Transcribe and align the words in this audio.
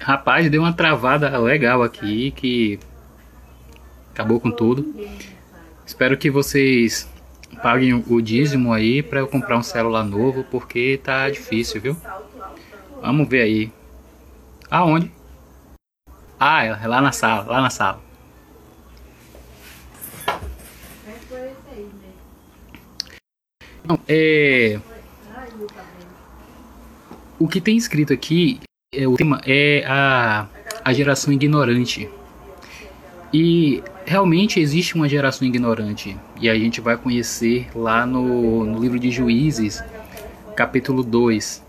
Rapaz, 0.00 0.48
deu 0.50 0.62
uma 0.62 0.72
travada 0.72 1.36
legal 1.38 1.82
aqui 1.82 2.30
que 2.30 2.78
acabou 4.12 4.40
com 4.40 4.50
tudo. 4.50 4.94
Espero 5.84 6.16
que 6.16 6.30
vocês 6.30 7.08
paguem 7.62 8.04
o 8.06 8.20
dízimo 8.20 8.72
aí 8.72 9.02
para 9.02 9.20
eu 9.20 9.26
comprar 9.26 9.56
um 9.56 9.62
celular 9.62 10.04
novo, 10.04 10.44
porque 10.44 11.00
tá 11.02 11.28
difícil, 11.28 11.80
viu? 11.80 11.96
Vamos 13.02 13.28
ver 13.28 13.42
aí. 13.42 13.72
Aonde? 14.70 15.10
Ah, 16.38 16.64
é 16.64 16.86
lá 16.86 17.00
na 17.00 17.12
sala, 17.12 17.44
lá 17.50 17.60
na 17.60 17.70
sala. 17.70 18.00
Não, 23.84 23.98
é... 24.06 24.78
O 27.38 27.48
que 27.48 27.60
tem 27.60 27.76
escrito 27.76 28.12
aqui 28.12 28.60
é 28.98 29.06
o 29.06 29.14
tema 29.14 29.40
é 29.46 29.84
a, 29.86 30.48
a 30.84 30.92
geração 30.92 31.32
ignorante. 31.32 32.08
E 33.32 33.80
realmente 34.04 34.58
existe 34.58 34.96
uma 34.96 35.08
geração 35.08 35.46
ignorante. 35.46 36.16
E 36.40 36.48
a 36.48 36.58
gente 36.58 36.80
vai 36.80 36.96
conhecer 36.96 37.68
lá 37.76 38.04
no, 38.04 38.64
no 38.64 38.80
livro 38.80 38.98
de 38.98 39.08
Juízes, 39.12 39.84
capítulo 40.56 41.04
2. 41.04 41.64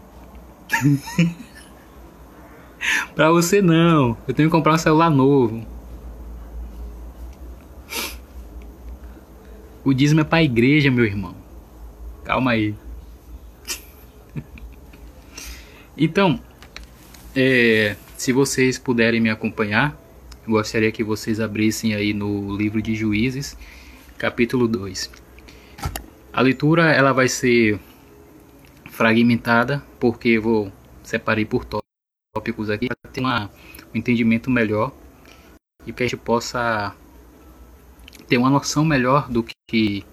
pra 3.13 3.29
você 3.29 3.61
não. 3.61 4.17
Eu 4.27 4.33
tenho 4.33 4.49
que 4.49 4.55
comprar 4.55 4.73
um 4.73 4.77
celular 4.79 5.11
novo. 5.11 5.63
O 9.83 9.93
dízimo 9.93 10.21
é 10.21 10.23
pra 10.23 10.41
igreja, 10.41 10.89
meu 10.89 11.05
irmão. 11.05 11.35
Calma 12.23 12.51
aí. 12.51 12.73
Então, 16.01 16.39
é, 17.35 17.95
se 18.17 18.33
vocês 18.33 18.77
puderem 18.77 19.19
me 19.19 19.29
acompanhar, 19.29 19.97
gostaria 20.47 20.91
que 20.91 21.03
vocês 21.03 21.39
abrissem 21.39 21.93
aí 21.93 22.13
no 22.13 22.55
livro 22.55 22.81
de 22.81 22.95
Juízes, 22.95 23.57
capítulo 24.17 24.67
2. 24.67 25.09
A 26.33 26.41
leitura 26.41 26.91
ela 26.91 27.13
vai 27.13 27.27
ser 27.27 27.79
fragmentada, 28.89 29.83
porque 29.99 30.29
eu 30.29 30.41
vou 30.41 30.71
separei 31.03 31.45
por 31.45 31.65
tópicos 31.65 32.69
aqui 32.69 32.87
para 32.87 33.11
ter 33.11 33.21
uma, 33.21 33.49
um 33.93 33.97
entendimento 33.97 34.49
melhor 34.49 34.93
e 35.85 35.93
que 35.93 36.03
a 36.03 36.07
gente 36.07 36.17
possa 36.17 36.95
ter 38.27 38.37
uma 38.37 38.49
noção 38.49 38.85
melhor 38.85 39.29
do 39.29 39.43
que 39.43 40.05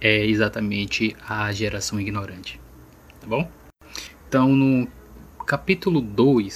é 0.00 0.26
exatamente 0.26 1.16
a 1.26 1.52
geração 1.52 2.00
ignorante. 2.00 2.60
Tá 3.20 3.26
bom? 3.26 3.50
Então, 4.28 4.48
no 4.48 4.88
capítulo 5.44 6.00
2 6.00 6.54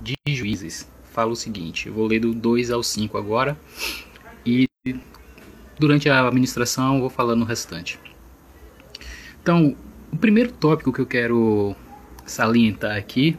de 0.00 0.14
Juízes, 0.28 0.88
fala 1.12 1.32
o 1.32 1.36
seguinte: 1.36 1.88
vou 1.88 2.06
ler 2.06 2.20
do 2.20 2.34
2 2.34 2.70
ao 2.70 2.82
5 2.82 3.16
agora 3.16 3.58
e 4.44 4.68
durante 5.78 6.08
a 6.08 6.26
administração 6.26 7.00
vou 7.00 7.10
falando 7.10 7.42
o 7.42 7.46
restante. 7.46 7.98
Então, 9.42 9.76
o 10.12 10.16
primeiro 10.16 10.52
tópico 10.52 10.92
que 10.92 11.00
eu 11.00 11.06
quero 11.06 11.74
salientar 12.24 12.96
aqui 12.96 13.36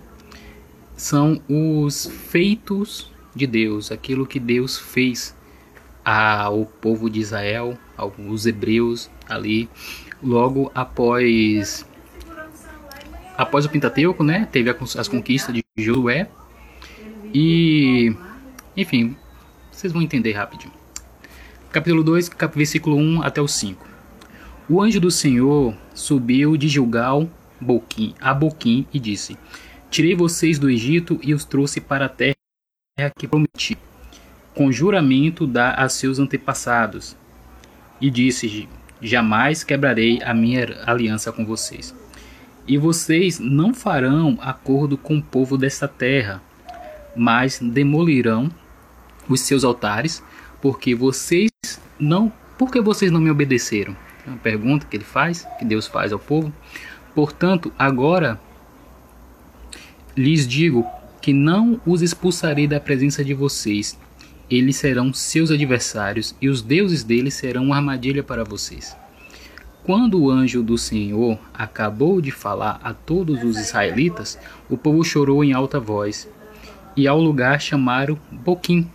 são 0.98 1.42
os 1.48 2.08
feitos 2.08 3.12
de 3.36 3.48
Deus, 3.48 3.92
aquilo 3.92 4.26
que 4.26 4.40
Deus 4.40 4.78
fez 4.78 5.36
ao 6.04 6.66
povo 6.66 7.10
de 7.10 7.20
Israel, 7.20 7.78
aos 7.96 8.46
hebreus 8.46 9.10
ali, 9.30 9.70
logo 10.22 10.72
após 10.76 11.86
após 13.38 13.66
o 13.66 13.70
Pentateuco, 13.70 14.24
né? 14.24 14.48
Teve 14.52 14.70
as 14.70 15.08
conquistas 15.08 15.54
de 15.54 15.64
Josué 15.78 16.28
e, 17.34 18.16
enfim, 18.78 19.16
vocês 19.72 19.92
vão 19.92 20.02
entender 20.02 20.34
rapidinho. 20.34 20.74
Capítulo 21.72 22.04
2, 22.04 22.30
versículo 22.56 22.96
1 22.96 23.24
até 23.24 23.42
o 23.42 23.48
5. 23.48 23.84
O 24.70 24.82
anjo 24.82 25.00
do 25.00 25.10
Senhor 25.10 25.76
subiu 25.94 26.56
de 26.56 26.68
Gilgal 26.68 27.28
a 28.22 28.34
Boquim 28.34 28.86
e 28.94 29.00
disse: 29.00 29.38
Tirei 29.90 30.16
vocês 30.16 30.60
do 30.60 30.70
Egito 30.70 31.20
e 31.24 31.34
os 31.34 31.46
trouxe 31.46 31.82
para 31.82 32.06
a 32.06 32.10
terra 32.10 32.36
que 33.18 33.28
prometi, 33.28 33.78
com 34.54 34.72
juramento 34.72 35.48
dá 35.48 35.74
a 35.74 35.90
seus 35.90 36.20
antepassados. 36.20 37.18
E 38.00 38.10
disse: 38.10 38.70
Jamais 39.02 39.64
quebrarei 39.64 40.22
a 40.24 40.34
minha 40.34 40.84
aliança 40.86 41.32
com 41.32 41.46
vocês. 41.46 42.03
E 42.68 42.78
vocês 42.78 43.40
não 43.40 43.74
farão 43.74 44.38
acordo 44.42 44.98
com 44.98 45.18
o 45.18 45.22
povo 45.22 45.58
desta 45.58 45.88
terra, 45.88 46.42
mas 47.16 47.60
demolirão 47.60 48.50
os 49.28 49.42
seus 49.42 49.64
altares, 49.64 50.24
porque 50.62 50.96
vocês 50.96 51.50
não, 52.00 52.32
porque 52.58 52.80
vocês 52.80 53.12
não 53.12 53.20
me 53.20 53.30
obedeceram. 53.30 53.96
É 54.26 54.30
uma 54.30 54.38
pergunta 54.38 54.86
que 54.90 54.96
ele 54.96 55.04
faz, 55.04 55.46
que 55.60 55.66
Deus 55.66 55.88
faz 55.88 56.14
ao 56.14 56.20
povo. 56.20 56.54
Portanto, 57.14 57.72
agora 57.78 58.40
lhes 60.16 60.48
digo 60.48 60.86
que 61.22 61.34
não 61.34 61.80
os 61.86 62.02
expulsarei 62.02 62.68
da 62.68 62.80
presença 62.80 63.24
de 63.24 63.34
vocês. 63.34 64.00
Eles 64.50 64.78
serão 64.78 65.14
seus 65.14 65.52
adversários 65.52 66.36
e 66.42 66.48
os 66.48 66.62
deuses 66.62 67.04
deles 67.04 67.34
serão 67.34 67.66
uma 67.66 67.76
armadilha 67.76 68.24
para 68.24 68.44
vocês. 68.44 68.96
Quando 69.84 70.22
o 70.22 70.32
anjo 70.32 70.64
do 70.64 70.78
Senhor 70.78 71.38
acabou 71.54 72.22
de 72.22 72.32
falar 72.32 72.80
a 72.82 72.94
todos 72.94 73.44
os 73.44 73.60
israelitas, 73.60 74.40
o 74.70 74.78
povo 74.78 75.04
chorou 75.04 75.44
em 75.44 75.52
alta 75.52 75.78
voz 75.78 76.30
e 76.96 77.06
ao 77.06 77.20
lugar 77.20 77.60
chamaram 77.60 78.18
Boquim. 78.32 78.90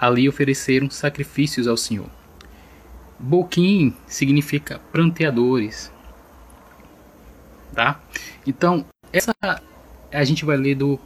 Ali 0.00 0.26
ofereceram 0.26 0.88
sacrifícios 0.88 1.68
ao 1.68 1.76
Senhor. 1.76 2.08
Boquim 3.18 3.94
significa 4.06 4.80
pranteadores. 4.90 5.92
Tá? 7.74 8.00
Então, 8.46 8.86
essa 9.12 9.34
a 10.10 10.24
gente 10.24 10.44
vai 10.44 10.56
ler 10.56 10.76
do 10.76 10.98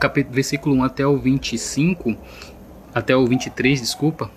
capítulo, 0.00 0.34
versículo 0.34 0.74
1 0.76 0.84
até 0.84 1.06
o 1.06 1.16
25, 1.16 2.16
até 2.92 3.16
o 3.16 3.24
23, 3.24 3.80
desculpa. 3.80 4.30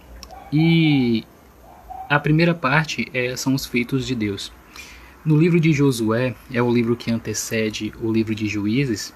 E 0.54 1.26
a 2.12 2.20
primeira 2.20 2.54
parte 2.54 3.10
é, 3.14 3.38
são 3.38 3.56
os 3.56 3.66
feitos 3.66 4.06
de 4.06 4.14
Deus. 4.14 4.52
No 5.24 5.38
livro 5.38 5.62
de 5.62 5.72
Josué, 5.72 6.36
é 6.52 6.62
o 6.62 6.70
livro 6.70 6.98
que 6.98 7.10
antecede 7.10 7.94
o 8.02 8.12
livro 8.12 8.36
de 8.36 8.48
Juízes, 8.48 9.14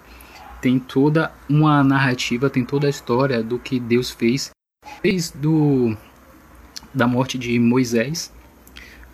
tem 0.61 0.79
toda 0.79 1.29
uma 1.49 1.83
narrativa, 1.83 2.49
tem 2.49 2.63
toda 2.63 2.87
a 2.87 2.89
história 2.89 3.43
do 3.43 3.59
que 3.59 3.81
Deus 3.81 4.11
fez 4.11 4.51
desde 5.03 5.37
do, 5.37 5.97
da 6.93 7.05
morte 7.05 7.37
de 7.37 7.59
Moisés 7.59 8.31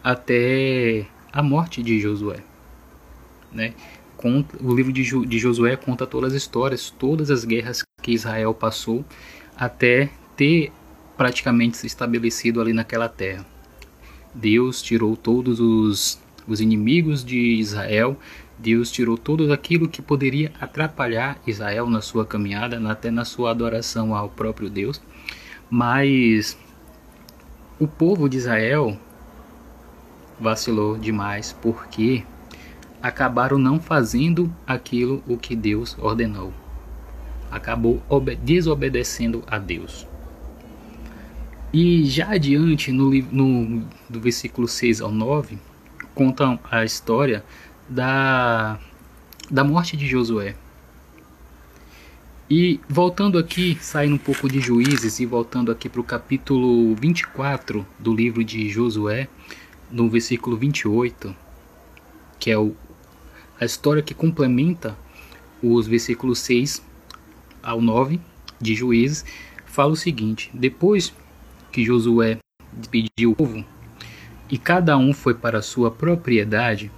até 0.03 1.07
a 1.33 1.41
morte 1.41 1.81
de 1.81 1.99
Josué. 1.99 2.43
Né? 3.51 3.73
O 4.59 4.75
livro 4.75 4.93
de 4.93 5.39
Josué 5.39 5.75
conta 5.75 6.05
todas 6.05 6.33
as 6.33 6.43
histórias, 6.43 6.91
todas 6.91 7.31
as 7.31 7.43
guerras 7.43 7.81
que 7.99 8.11
Israel 8.11 8.53
passou 8.53 9.03
até 9.57 10.11
ter 10.37 10.71
praticamente 11.17 11.77
se 11.77 11.87
estabelecido 11.87 12.61
ali 12.61 12.73
naquela 12.73 13.09
terra. 13.09 13.50
Deus 14.33 14.81
tirou 14.81 15.15
todos 15.15 15.59
os, 15.59 16.19
os 16.47 16.61
inimigos 16.61 17.23
de 17.23 17.37
Israel 17.37 18.17
Deus 18.61 18.91
tirou 18.91 19.17
tudo 19.17 19.51
aquilo 19.51 19.89
que 19.89 20.03
poderia 20.03 20.51
atrapalhar 20.61 21.39
Israel 21.47 21.89
na 21.89 21.99
sua 21.99 22.23
caminhada, 22.23 22.79
até 22.91 23.09
na 23.09 23.25
sua 23.25 23.49
adoração 23.49 24.15
ao 24.15 24.29
próprio 24.29 24.69
Deus. 24.69 25.01
Mas 25.67 26.55
o 27.79 27.87
povo 27.87 28.29
de 28.29 28.37
Israel 28.37 28.95
vacilou 30.39 30.95
demais 30.95 31.57
porque 31.59 32.23
acabaram 33.01 33.57
não 33.57 33.79
fazendo 33.79 34.53
aquilo 34.67 35.23
o 35.27 35.37
que 35.37 35.55
Deus 35.55 35.97
ordenou. 35.99 36.53
Acabou 37.49 37.99
desobedecendo 38.43 39.43
a 39.47 39.57
Deus. 39.57 40.10
E 41.73 42.03
já 42.05 42.33
adiante, 42.33 42.91
no, 42.91 43.09
no 43.31 43.87
do 44.09 44.19
versículo 44.19 44.67
6 44.67 44.99
ao 44.99 45.11
9, 45.11 45.57
conta 46.13 46.59
a 46.69 46.83
história 46.83 47.45
da, 47.87 48.77
da 49.49 49.63
morte 49.63 49.95
de 49.95 50.05
Josué. 50.05 50.55
E 52.49 52.81
voltando 52.89 53.37
aqui, 53.37 53.77
saindo 53.79 54.15
um 54.15 54.17
pouco 54.17 54.49
de 54.49 54.59
Juízes 54.59 55.21
e 55.21 55.25
voltando 55.25 55.71
aqui 55.71 55.87
para 55.87 56.01
o 56.01 56.03
capítulo 56.03 56.93
24 56.95 57.87
do 57.97 58.13
livro 58.13 58.43
de 58.43 58.69
Josué, 58.69 59.29
no 59.89 60.09
versículo 60.09 60.57
28, 60.57 61.33
que 62.37 62.51
é 62.51 62.57
o, 62.57 62.75
a 63.57 63.63
história 63.63 64.03
que 64.03 64.13
complementa 64.13 64.97
os 65.63 65.87
versículos 65.87 66.39
6 66.39 66.81
ao 67.63 67.79
9 67.79 68.19
de 68.59 68.75
Juízes, 68.75 69.23
fala 69.65 69.93
o 69.93 69.95
seguinte: 69.95 70.51
Depois 70.53 71.13
que 71.71 71.85
Josué 71.85 72.37
despediu 72.73 73.31
o 73.31 73.35
povo 73.35 73.65
e 74.49 74.57
cada 74.57 74.97
um 74.97 75.13
foi 75.13 75.33
para 75.33 75.61
sua 75.61 75.89
propriedade, 75.89 76.91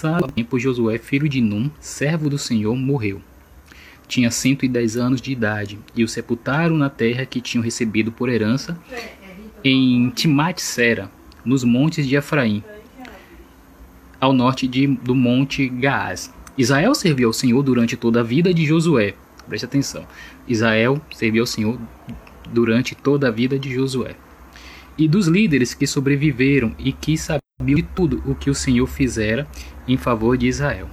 Passado 0.00 0.32
tempo, 0.32 0.58
Josué, 0.58 0.96
filho 0.96 1.28
de 1.28 1.42
Num, 1.42 1.70
servo 1.78 2.30
do 2.30 2.38
Senhor, 2.38 2.74
morreu. 2.74 3.20
tinha 4.08 4.30
110 4.30 4.96
anos 4.96 5.20
de 5.20 5.30
idade, 5.30 5.78
e 5.94 6.02
o 6.02 6.08
sepultaram 6.08 6.74
na 6.74 6.88
terra 6.88 7.26
que 7.26 7.40
tinham 7.40 7.62
recebido 7.62 8.10
por 8.10 8.30
herança 8.30 8.78
em 9.62 10.08
Timat-Sera, 10.10 11.10
nos 11.44 11.64
montes 11.64 12.08
de 12.08 12.16
Efraim, 12.16 12.64
ao 14.18 14.32
norte 14.32 14.66
de, 14.66 14.86
do 14.86 15.14
monte 15.14 15.68
Gaás. 15.68 16.32
Israel 16.56 16.94
serviu 16.94 17.28
ao 17.28 17.34
Senhor 17.34 17.62
durante 17.62 17.94
toda 17.94 18.20
a 18.20 18.24
vida 18.24 18.54
de 18.54 18.64
Josué. 18.64 19.14
Preste 19.46 19.66
atenção. 19.66 20.06
Israel 20.48 21.00
serviu 21.14 21.42
ao 21.42 21.46
Senhor 21.46 21.78
durante 22.52 22.94
toda 22.94 23.28
a 23.28 23.30
vida 23.30 23.58
de 23.58 23.72
Josué. 23.72 24.16
E 24.98 25.08
dos 25.08 25.26
líderes 25.26 25.72
que 25.72 25.86
sobreviveram 25.86 26.74
e 26.78 26.92
que 26.92 27.16
sabiam 27.16 27.40
de 27.76 27.82
tudo 27.82 28.22
o 28.26 28.34
que 28.34 28.50
o 28.50 28.54
Senhor 28.54 28.86
fizera 28.86 29.46
em 29.86 29.96
favor 29.96 30.36
de 30.36 30.46
Israel. 30.46 30.88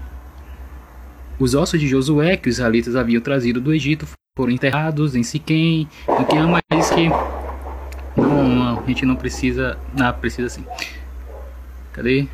Os 1.40 1.54
ossos 1.54 1.80
de 1.80 1.88
Josué 1.88 2.38
que 2.38 2.50
os 2.50 2.56
israelitas 2.56 2.96
haviam 2.96 3.22
trazido 3.22 3.62
do 3.62 3.74
Egito 3.74 4.08
foram 4.38 4.52
enterrados 4.52 5.16
em 5.16 5.24
Siquém, 5.24 5.88
em 6.08 6.24
que 6.24 6.38
ama 6.38 6.60
diz 6.72 6.90
que 6.90 7.10
não, 8.16 8.48
não, 8.48 8.80
a 8.80 8.84
gente 8.88 9.06
não 9.06 9.16
precisa, 9.16 9.78
não 9.96 10.14
precisa 10.14 10.50
sim. 10.50 10.64
Cadê? 11.94 12.28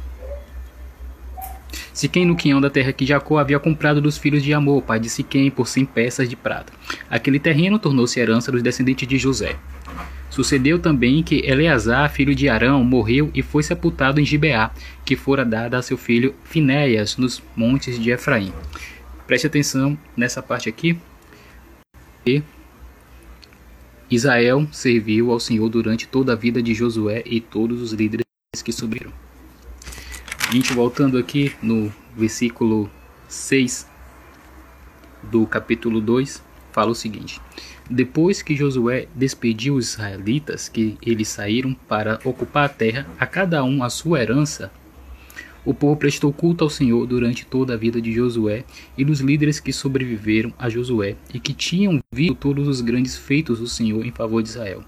Siquém 1.94 2.26
no 2.26 2.36
quinhão 2.36 2.62
da 2.62 2.70
terra 2.70 2.94
que 2.94 3.06
Jacó 3.06 3.38
havia 3.38 3.60
comprado 3.60 4.02
dos 4.02 4.18
filhos 4.18 4.44
de 4.44 4.54
Amor, 4.54 4.82
pai 4.82 5.00
de 5.00 5.10
Siquém, 5.10 5.50
por 5.50 5.68
cem 5.68 5.86
peças 5.86 6.30
de 6.30 6.36
prata. 6.36 6.74
Aquele 7.10 7.40
terreno 7.40 7.80
tornou-se 7.80 8.20
herança 8.20 8.52
dos 8.52 8.62
descendentes 8.62 9.08
de 9.08 9.18
José. 9.18 9.56
Sucedeu 10.30 10.80
também 10.80 11.22
que 11.22 11.46
Eleazar, 11.46 12.12
filho 12.12 12.34
de 12.34 12.50
Arão, 12.50 12.84
morreu 12.84 13.30
e 13.36 13.44
foi 13.44 13.62
sepultado 13.62 14.20
em 14.20 14.26
Gibeá, 14.26 14.72
que 15.06 15.16
fora 15.16 15.46
dada 15.46 15.78
a 15.78 15.82
seu 15.82 15.96
filho 15.96 16.34
Finéias, 16.44 17.18
nos 17.18 17.42
montes 17.56 18.00
de 18.00 18.10
Efraim. 18.10 18.52
Preste 19.28 19.46
atenção 19.46 19.98
nessa 20.18 20.42
parte 20.42 20.68
aqui. 20.68 20.98
E 22.26 22.42
Israel 24.10 24.68
serviu 24.72 25.32
ao 25.32 25.40
Senhor 25.40 25.70
durante 25.70 26.08
toda 26.08 26.34
a 26.34 26.36
vida 26.36 26.64
de 26.64 26.74
Josué 26.74 27.24
e 27.26 27.40
todos 27.40 27.82
os 27.82 27.94
líderes 27.94 28.26
que 28.64 28.72
subiram. 28.72 29.12
A 30.54 30.56
gente 30.56 30.72
voltando 30.72 31.18
aqui 31.18 31.52
no 31.64 31.92
versículo 32.16 32.88
6 33.28 33.88
do 35.24 35.48
capítulo 35.48 36.00
2, 36.00 36.44
fala 36.72 36.92
o 36.92 36.96
seguinte: 36.96 37.42
Depois 37.90 38.44
que 38.44 38.56
Josué 38.56 39.08
despediu 39.16 39.74
os 39.74 39.94
israelitas, 39.94 40.70
que 40.70 40.96
eles 41.02 41.28
saíram 41.28 41.74
para 41.74 42.20
ocupar 42.24 42.66
a 42.66 42.70
terra, 42.70 43.08
a 43.20 43.26
cada 43.26 43.64
um 43.64 43.82
a 43.82 43.90
sua 43.90 44.22
herança, 44.22 44.72
o 45.66 45.74
povo 45.74 45.98
prestou 45.98 46.32
culto 46.32 46.64
ao 46.64 46.70
Senhor 46.70 47.08
durante 47.08 47.48
toda 47.48 47.74
a 47.74 47.78
vida 47.78 48.00
de 48.00 48.14
Josué 48.14 48.64
e 48.96 49.04
dos 49.04 49.22
líderes 49.22 49.60
que 49.60 49.74
sobreviveram 49.74 50.54
a 50.60 50.70
Josué 50.70 51.16
e 51.34 51.40
que 51.40 51.56
tinham 51.56 52.00
visto 52.14 52.36
todos 52.36 52.68
os 52.68 52.80
grandes 52.80 53.18
feitos 53.18 53.58
do 53.58 53.68
Senhor 53.68 54.06
em 54.06 54.12
favor 54.12 54.44
de 54.44 54.50
Israel. 54.50 54.84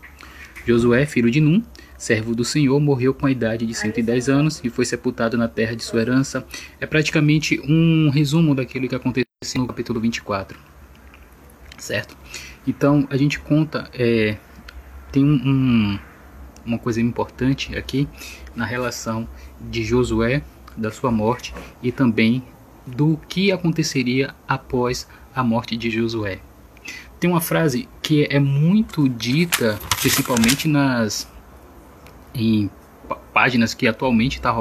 Josué, 0.67 1.07
filho 1.07 1.31
de 1.31 1.41
Num, 1.41 1.63
servo 1.97 2.36
do 2.36 2.44
Senhor, 2.44 2.80
morreu 2.80 3.13
com 3.13 3.25
a 3.25 3.31
idade 3.31 3.65
de 3.65 3.74
110 3.74 4.30
anos 4.30 4.62
e 4.63 4.69
foi 4.69 4.86
sepultado 4.86 5.38
na 5.38 5.47
terra 5.47 5.75
de 5.75 5.83
sua 5.83 6.01
herança. 6.01 6.45
É 6.80 6.86
praticamente 6.86 7.59
um 7.68 8.09
resumo 8.09 8.53
daquilo 8.53 8.88
que 8.88 8.95
aconteceu 8.95 9.25
no 9.56 9.68
capítulo 9.68 10.00
24. 10.00 10.57
Certo? 11.77 12.18
Então 12.68 13.07
a 13.09 13.18
gente 13.18 13.39
conta, 13.39 13.89
é, 13.94 14.38
tem 15.12 15.24
um, 15.24 16.00
uma 16.65 16.80
coisa 16.80 17.00
importante 17.00 17.75
aqui 17.77 18.07
na 18.56 18.65
relação 18.65 19.27
de 19.62 19.83
Josué, 19.83 20.41
da 20.75 20.91
sua 20.91 21.12
morte 21.12 21.53
e 21.81 21.91
também 21.91 22.44
do 22.86 23.19
que 23.30 23.51
aconteceria 23.51 24.36
após 24.48 25.07
a 25.33 25.44
morte 25.44 25.75
de 25.75 25.89
Josué. 25.89 26.39
Tem 27.19 27.30
uma 27.30 27.41
frase 27.41 27.88
que 28.01 28.27
é 28.30 28.39
muito 28.39 29.07
dita, 29.07 29.80
principalmente 30.01 30.68
nas 30.68 31.27
em 32.35 32.69
páginas 33.33 33.73
que 33.73 33.87
atualmente 33.87 34.41
tá 34.41 34.53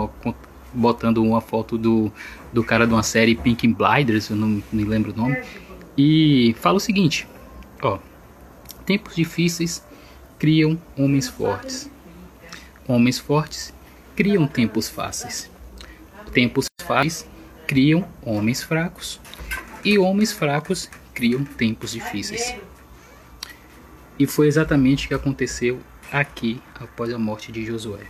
botando 0.73 1.23
uma 1.23 1.41
foto 1.41 1.76
do, 1.76 2.12
do 2.53 2.65
cara 2.65 2.87
de 2.87 2.93
uma 2.93 3.03
série 3.03 3.35
Pink 3.35 3.67
Blinders, 3.69 4.31
eu 4.31 4.37
não 4.37 4.62
me 4.73 4.85
lembro 4.85 5.12
o 5.12 5.17
nome, 5.17 5.37
e 5.97 6.55
fala 6.59 6.76
o 6.76 6.81
seguinte, 6.81 7.26
ó, 7.82 7.99
tempos 8.87 9.15
difíceis 9.15 9.85
criam 10.38 10.81
homens 10.97 11.29
fortes, 11.29 11.91
homens 12.87 13.19
fortes 13.19 13.73
criam 14.17 14.47
tempos 14.47 14.88
fáceis, 14.88 15.50
tempos 16.32 16.67
fáceis 16.82 17.27
criam 17.67 18.06
homens 18.23 18.62
fracos, 18.62 19.20
e 19.85 19.99
homens 19.99 20.32
fracos 20.32 20.91
criam 21.12 21.44
tempos 21.44 21.93
difíceis. 21.93 22.55
E 24.19 24.27
foi 24.27 24.47
exatamente 24.47 25.06
o 25.06 25.09
que 25.09 25.15
aconteceu 25.15 25.81
aqui 26.15 26.63
após 26.77 27.13
a 27.13 27.19
morte 27.19 27.51
de 27.51 27.67
Josué. 27.67 28.07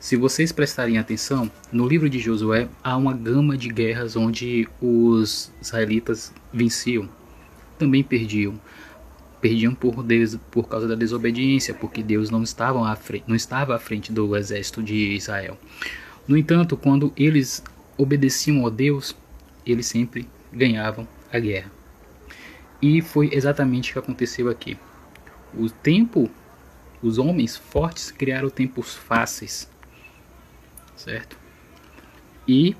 Se 0.00 0.16
vocês 0.16 0.50
prestarem 0.50 0.96
atenção, 0.96 1.50
no 1.70 1.86
livro 1.86 2.08
de 2.08 2.18
Josué 2.18 2.70
há 2.82 2.96
uma 2.96 3.12
gama 3.12 3.54
de 3.54 3.68
guerras 3.68 4.16
onde 4.16 4.66
os 4.80 5.52
israelitas 5.60 6.32
venciam, 6.50 7.06
também 7.78 8.02
perdiam. 8.02 8.58
Perdiam 9.42 9.74
por, 9.74 9.94
por 10.50 10.68
causa 10.68 10.88
da 10.88 10.94
desobediência, 10.94 11.74
porque 11.74 12.02
Deus 12.02 12.30
não 12.30 12.42
estava, 12.42 12.88
à 12.88 12.96
frente, 12.96 13.24
não 13.26 13.36
estava 13.36 13.76
à 13.76 13.78
frente 13.78 14.10
do 14.10 14.34
exército 14.34 14.82
de 14.82 15.14
Israel. 15.14 15.58
No 16.26 16.34
entanto, 16.34 16.78
quando 16.78 17.12
eles 17.14 17.62
obedeciam 17.98 18.66
a 18.66 18.70
Deus, 18.70 19.14
eles 19.66 19.86
sempre 19.86 20.26
ganhavam 20.50 21.06
a 21.30 21.38
guerra. 21.38 21.70
E 22.80 23.02
foi 23.02 23.28
exatamente 23.32 23.90
o 23.90 23.92
que 23.92 23.98
aconteceu 23.98 24.48
aqui. 24.48 24.78
O 25.54 25.68
tempo 25.68 26.30
os 27.02 27.18
homens 27.18 27.56
fortes 27.56 28.10
criaram 28.10 28.50
tempos 28.50 28.94
fáceis, 28.94 29.68
certo? 30.96 31.38
E 32.46 32.76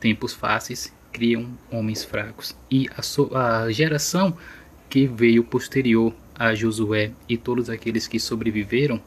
tempos 0.00 0.32
fáceis 0.32 0.92
criam 1.12 1.56
homens 1.70 2.04
fracos. 2.04 2.56
E 2.70 2.88
a, 2.96 3.02
so 3.02 3.30
a 3.34 3.70
geração 3.70 4.36
que 4.90 5.06
veio 5.06 5.44
posterior 5.44 6.14
a 6.34 6.54
Josué 6.54 7.12
e 7.28 7.36
todos 7.36 7.70
aqueles 7.70 8.08
que 8.08 8.18
sobreviveram 8.18 9.00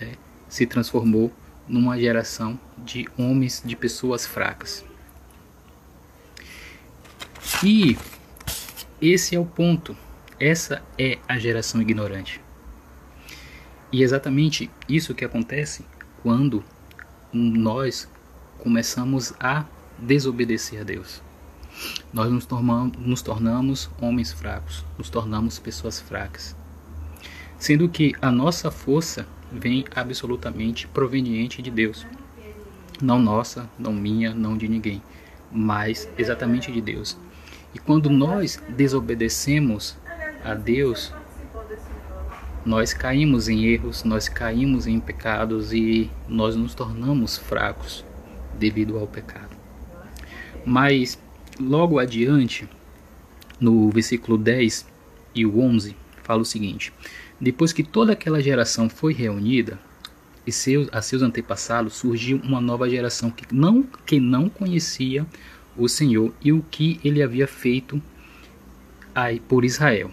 né, 0.00 0.14
se 0.48 0.66
transformou 0.66 1.32
numa 1.68 1.98
geração 1.98 2.58
de 2.78 3.06
homens, 3.16 3.62
de 3.64 3.76
pessoas 3.76 4.26
fracas. 4.26 4.84
E 7.64 7.96
esse 9.00 9.34
é 9.34 9.40
o 9.40 9.44
ponto. 9.44 9.96
Essa 10.38 10.82
é 10.98 11.18
a 11.28 11.38
geração 11.38 11.80
ignorante. 11.80 12.40
E 13.96 14.02
é 14.02 14.04
exatamente 14.04 14.70
isso 14.86 15.14
que 15.14 15.24
acontece 15.24 15.82
quando 16.22 16.62
nós 17.32 18.06
começamos 18.58 19.32
a 19.40 19.64
desobedecer 19.96 20.82
a 20.82 20.84
Deus. 20.84 21.22
Nós 22.12 22.30
nos 22.30 22.44
tornamos, 22.44 22.98
nos 22.98 23.22
tornamos 23.22 23.88
homens 23.98 24.32
fracos, 24.32 24.84
nos 24.98 25.08
tornamos 25.08 25.58
pessoas 25.58 25.98
fracas. 25.98 26.54
Sendo 27.58 27.88
que 27.88 28.14
a 28.20 28.30
nossa 28.30 28.70
força 28.70 29.26
vem 29.50 29.86
absolutamente 29.94 30.86
proveniente 30.88 31.62
de 31.62 31.70
Deus. 31.70 32.06
Não 33.00 33.18
nossa, 33.18 33.66
não 33.78 33.94
minha, 33.94 34.34
não 34.34 34.58
de 34.58 34.68
ninguém, 34.68 35.02
mas 35.50 36.06
exatamente 36.18 36.70
de 36.70 36.82
Deus. 36.82 37.16
E 37.74 37.78
quando 37.78 38.10
nós 38.10 38.62
desobedecemos 38.68 39.96
a 40.44 40.52
Deus, 40.52 41.14
nós 42.66 42.92
caímos 42.92 43.48
em 43.48 43.64
erros, 43.66 44.02
nós 44.02 44.28
caímos 44.28 44.88
em 44.88 44.98
pecados 44.98 45.72
e 45.72 46.10
nós 46.28 46.56
nos 46.56 46.74
tornamos 46.74 47.38
fracos 47.38 48.04
devido 48.58 48.98
ao 48.98 49.06
pecado. 49.06 49.56
Mas 50.64 51.16
logo 51.60 52.00
adiante, 52.00 52.68
no 53.60 53.88
versículo 53.90 54.36
10 54.36 54.84
e 55.32 55.46
o 55.46 55.60
11, 55.60 55.94
fala 56.24 56.42
o 56.42 56.44
seguinte: 56.44 56.92
Depois 57.40 57.72
que 57.72 57.84
toda 57.84 58.14
aquela 58.14 58.42
geração 58.42 58.88
foi 58.88 59.14
reunida, 59.14 59.78
e 60.44 60.50
seus, 60.50 60.88
a 60.92 61.00
seus 61.00 61.22
antepassados 61.22 61.94
surgiu 61.94 62.40
uma 62.42 62.60
nova 62.60 62.90
geração 62.90 63.30
que 63.30 63.46
não, 63.54 63.84
que 64.04 64.18
não 64.18 64.48
conhecia 64.48 65.24
o 65.76 65.88
Senhor 65.88 66.32
e 66.42 66.52
o 66.52 66.64
que 66.68 67.00
ele 67.04 67.22
havia 67.22 67.46
feito 67.46 68.02
por 69.48 69.64
Israel. 69.64 70.10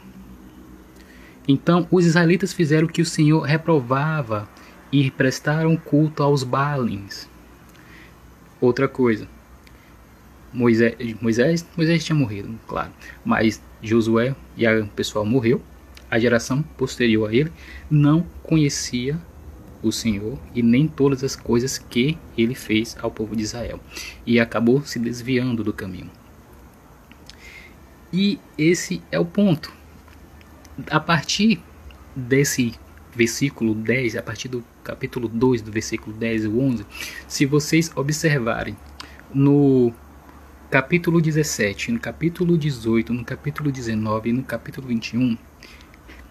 Então 1.48 1.88
os 1.92 2.06
israelitas 2.06 2.54
fizeram 2.54 2.88
o 2.88 2.90
que 2.90 3.02
o 3.02 3.06
Senhor 3.06 3.42
reprovava 3.42 4.48
e 4.92 5.10
prestaram 5.12 5.76
culto 5.76 6.24
aos 6.24 6.44
Baalins. 6.44 7.28
Outra 8.62 8.88
coisa, 8.88 9.28
Moisés, 10.54 10.96
Moisés, 11.20 11.66
Moisés 11.76 12.06
tinha 12.06 12.16
morrido, 12.16 12.58
claro, 12.68 12.92
mas 13.26 13.62
Josué 13.82 14.36
e 14.56 14.68
o 14.68 14.88
pessoal 14.88 15.26
morreu. 15.26 15.62
A 16.10 16.20
geração 16.20 16.62
posterior 16.78 17.28
a 17.28 17.34
ele 17.34 17.52
não 17.90 18.24
conhecia 18.44 19.20
o 19.82 19.92
Senhor 19.92 20.38
e 20.54 20.62
nem 20.62 20.88
todas 20.88 21.24
as 21.24 21.36
coisas 21.36 21.78
que 21.78 22.18
ele 22.38 22.54
fez 22.54 22.96
ao 23.02 23.10
povo 23.10 23.36
de 23.36 23.42
Israel 23.42 23.80
e 24.26 24.40
acabou 24.40 24.84
se 24.84 25.00
desviando 25.00 25.64
do 25.64 25.74
caminho. 25.74 26.12
E 28.14 28.40
esse 28.58 29.02
é 29.12 29.20
o 29.20 29.26
ponto. 29.26 29.74
A 30.90 31.00
partir 31.00 31.62
desse 32.16 32.74
versículo 33.16 33.76
10, 33.76 34.16
a 34.16 34.24
partir 34.24 34.48
do 34.48 34.64
capítulo 34.84 35.28
2, 35.28 35.62
do 35.62 35.72
versículo 35.72 36.16
10 36.16 36.46
e 36.46 36.48
11, 36.48 36.86
se 37.28 37.46
vocês 37.46 37.92
observarem 37.96 38.76
no 39.34 39.94
capítulo 40.72 41.22
17, 41.22 41.92
no 41.92 42.00
capítulo 42.00 42.58
18, 42.58 43.14
no 43.14 43.24
capítulo 43.24 43.72
19 43.72 44.30
e 44.30 44.34
no 44.34 44.44
capítulo 44.44 44.88
21, 44.88 45.38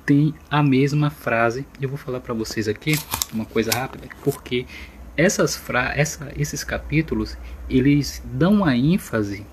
tem 0.04 0.34
a 0.50 0.62
mesma 0.62 1.10
frase. 1.10 1.64
Eu 1.80 1.88
vou 1.88 1.98
falar 1.98 2.20
para 2.20 2.34
vocês 2.34 2.66
aqui 2.66 2.98
uma 3.32 3.44
coisa 3.44 3.70
rápida, 3.70 4.08
porque 4.24 4.66
essas 5.16 5.56
fra 5.56 5.92
essa, 5.94 6.32
esses 6.36 6.64
capítulos 6.64 7.36
eles 7.68 8.22
dão 8.24 8.64
a 8.64 8.76
ênfase 8.76 9.46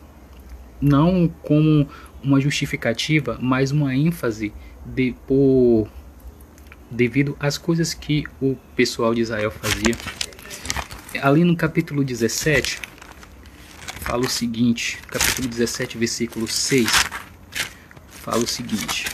não 0.82 1.28
como 1.44 1.88
uma 2.24 2.40
justificativa, 2.40 3.38
mas 3.42 3.72
uma 3.72 3.94
ênfase 3.94 4.54
de, 4.94 5.16
por, 5.28 5.88
devido 6.90 7.36
às 7.40 7.58
coisas 7.58 7.94
que 7.94 8.26
o 8.42 8.56
pessoal 8.76 9.14
de 9.14 9.22
Israel 9.22 9.52
fazia. 9.52 9.96
Ali 11.22 11.44
no 11.44 11.56
capítulo 11.56 12.04
17, 12.04 12.80
fala 14.02 14.26
o 14.26 14.30
seguinte, 14.30 15.00
capítulo 15.08 15.48
17, 15.48 15.98
versículo 15.98 16.48
6, 16.48 16.90
fala 18.10 18.44
o 18.44 18.48
seguinte. 18.48 19.08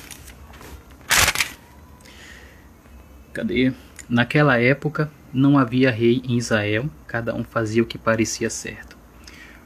Cadê? 3.34 3.74
Naquela 4.08 4.60
época 4.60 5.12
não 5.34 5.58
havia 5.58 5.92
rei 5.92 6.22
em 6.24 6.38
Israel, 6.38 6.90
cada 7.08 7.36
um 7.36 7.44
fazia 7.44 7.84
o 7.84 7.86
que 7.86 7.98
parecia 7.98 8.50
certo. 8.50 8.96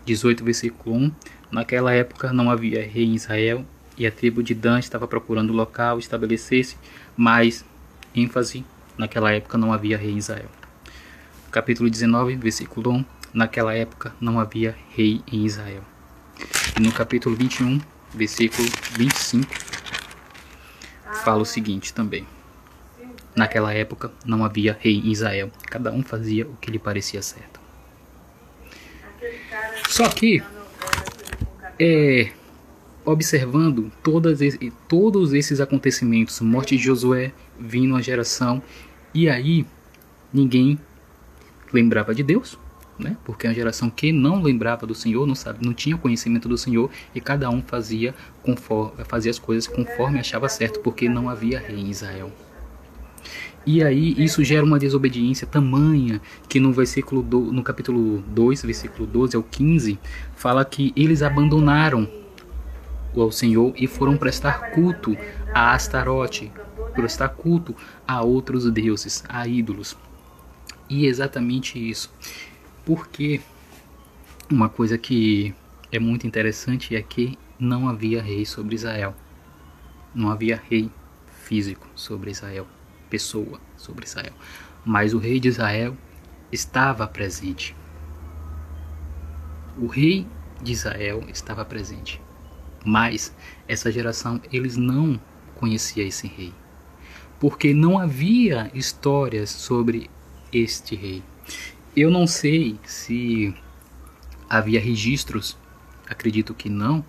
18, 0.05 0.43
versículo 0.43 0.95
1. 0.95 1.11
Naquela 1.51 1.93
época 1.93 2.33
não 2.33 2.49
havia 2.49 2.81
rei 2.81 3.05
em 3.05 3.15
Israel 3.15 3.65
e 3.99 4.07
a 4.07 4.11
tribo 4.11 4.41
de 4.41 4.55
Dan 4.55 4.79
estava 4.79 5.05
procurando 5.05 5.51
local 5.51 5.99
estabelecer-se, 5.99 6.77
mas 7.17 7.65
ênfase 8.15 8.65
naquela 8.97 9.31
época 9.31 9.57
não 9.57 9.73
havia 9.73 9.97
rei 9.97 10.11
em 10.11 10.17
Israel. 10.17 10.49
Capítulo 11.51 11.89
19, 11.89 12.37
versículo 12.37 12.91
1. 12.91 13.05
Naquela 13.33 13.73
época 13.75 14.13
não 14.19 14.39
havia 14.39 14.75
rei 14.95 15.21
em 15.31 15.45
Israel. 15.45 15.83
E 16.77 16.81
no 16.81 16.91
capítulo 16.93 17.35
21, 17.35 17.81
versículo 18.13 18.67
25, 18.93 19.53
fala 21.23 21.41
o 21.41 21.45
seguinte 21.45 21.93
também. 21.93 22.25
Naquela 23.35 23.73
época 23.73 24.11
não 24.25 24.45
havia 24.45 24.77
rei 24.79 24.95
em 24.97 25.11
Israel, 25.11 25.51
cada 25.69 25.91
um 25.91 26.01
fazia 26.01 26.47
o 26.47 26.55
que 26.55 26.71
lhe 26.71 26.79
parecia 26.79 27.21
certo. 27.21 27.59
Só 29.89 30.07
que 30.07 30.41
é, 31.77 32.31
observando 33.05 33.91
todas, 34.03 34.39
todos 34.87 35.33
esses 35.33 35.59
acontecimentos, 35.59 36.39
morte 36.41 36.77
de 36.77 36.83
Josué, 36.83 37.31
vindo 37.59 37.95
a 37.95 38.01
geração, 38.01 38.61
e 39.13 39.29
aí 39.29 39.65
ninguém 40.33 40.79
lembrava 41.73 42.13
de 42.13 42.23
Deus, 42.23 42.57
né? 42.97 43.15
Porque 43.23 43.47
é 43.47 43.49
uma 43.49 43.55
geração 43.55 43.89
que 43.89 44.11
não 44.11 44.41
lembrava 44.41 44.85
do 44.85 44.93
Senhor, 44.93 45.25
não 45.25 45.35
sabe, 45.35 45.65
não 45.65 45.73
tinha 45.73 45.97
conhecimento 45.97 46.47
do 46.47 46.57
Senhor 46.57 46.89
e 47.15 47.21
cada 47.21 47.49
um 47.49 47.61
fazia 47.61 48.13
conforme, 48.43 49.03
fazia 49.05 49.31
as 49.31 49.39
coisas 49.39 49.67
conforme 49.67 50.19
achava 50.19 50.49
certo, 50.49 50.79
porque 50.81 51.07
não 51.07 51.29
havia 51.29 51.59
rei 51.59 51.79
em 51.79 51.89
Israel. 51.89 52.31
E 53.65 53.83
aí 53.83 54.15
isso 54.17 54.43
gera 54.43 54.65
uma 54.65 54.79
desobediência 54.79 55.45
tamanha 55.45 56.21
que 56.47 56.59
no 56.59 56.71
versículo 56.71 57.21
do, 57.21 57.39
no 57.39 57.61
capítulo 57.61 58.23
2, 58.27 58.63
versículo 58.63 59.05
12 59.05 59.35
ao 59.35 59.43
15, 59.43 59.99
fala 60.35 60.63
que 60.63 60.93
eles 60.95 61.21
abandonaram 61.21 62.07
o 63.13 63.31
Senhor 63.31 63.73
e 63.75 63.87
foram 63.87 64.17
prestar 64.17 64.71
culto 64.71 65.17
a 65.53 65.73
Astarote, 65.73 66.51
prestar 66.93 67.29
culto 67.29 67.75
a 68.07 68.21
outros 68.21 68.69
deuses, 68.71 69.23
a 69.27 69.47
ídolos. 69.47 69.97
E 70.89 71.05
exatamente 71.05 71.77
isso. 71.77 72.11
Porque 72.85 73.41
uma 74.49 74.69
coisa 74.69 74.97
que 74.97 75.53
é 75.91 75.99
muito 75.99 76.25
interessante 76.25 76.95
é 76.95 77.01
que 77.01 77.37
não 77.59 77.87
havia 77.87 78.21
rei 78.21 78.45
sobre 78.45 78.75
Israel. 78.75 79.15
Não 80.13 80.29
havia 80.29 80.61
rei 80.69 80.89
físico 81.43 81.87
sobre 81.95 82.31
Israel 82.31 82.67
pessoa 83.09 83.59
sobre 83.75 84.05
Israel. 84.05 84.33
Mas 84.85 85.13
o 85.13 85.17
rei 85.17 85.39
de 85.39 85.47
Israel 85.47 85.97
estava 86.51 87.07
presente. 87.07 87.75
O 89.77 89.87
rei 89.87 90.27
de 90.61 90.71
Israel 90.71 91.23
estava 91.27 91.65
presente. 91.65 92.21
Mas 92.85 93.33
essa 93.67 93.91
geração 93.91 94.41
eles 94.51 94.77
não 94.77 95.19
conhecia 95.55 96.03
esse 96.03 96.27
rei. 96.27 96.53
Porque 97.39 97.73
não 97.73 97.97
havia 97.97 98.69
histórias 98.73 99.49
sobre 99.49 100.09
este 100.51 100.95
rei. 100.95 101.23
Eu 101.95 102.11
não 102.11 102.27
sei 102.27 102.79
se 102.83 103.53
havia 104.49 104.79
registros, 104.79 105.57
acredito 106.09 106.53
que 106.53 106.69
não, 106.69 107.03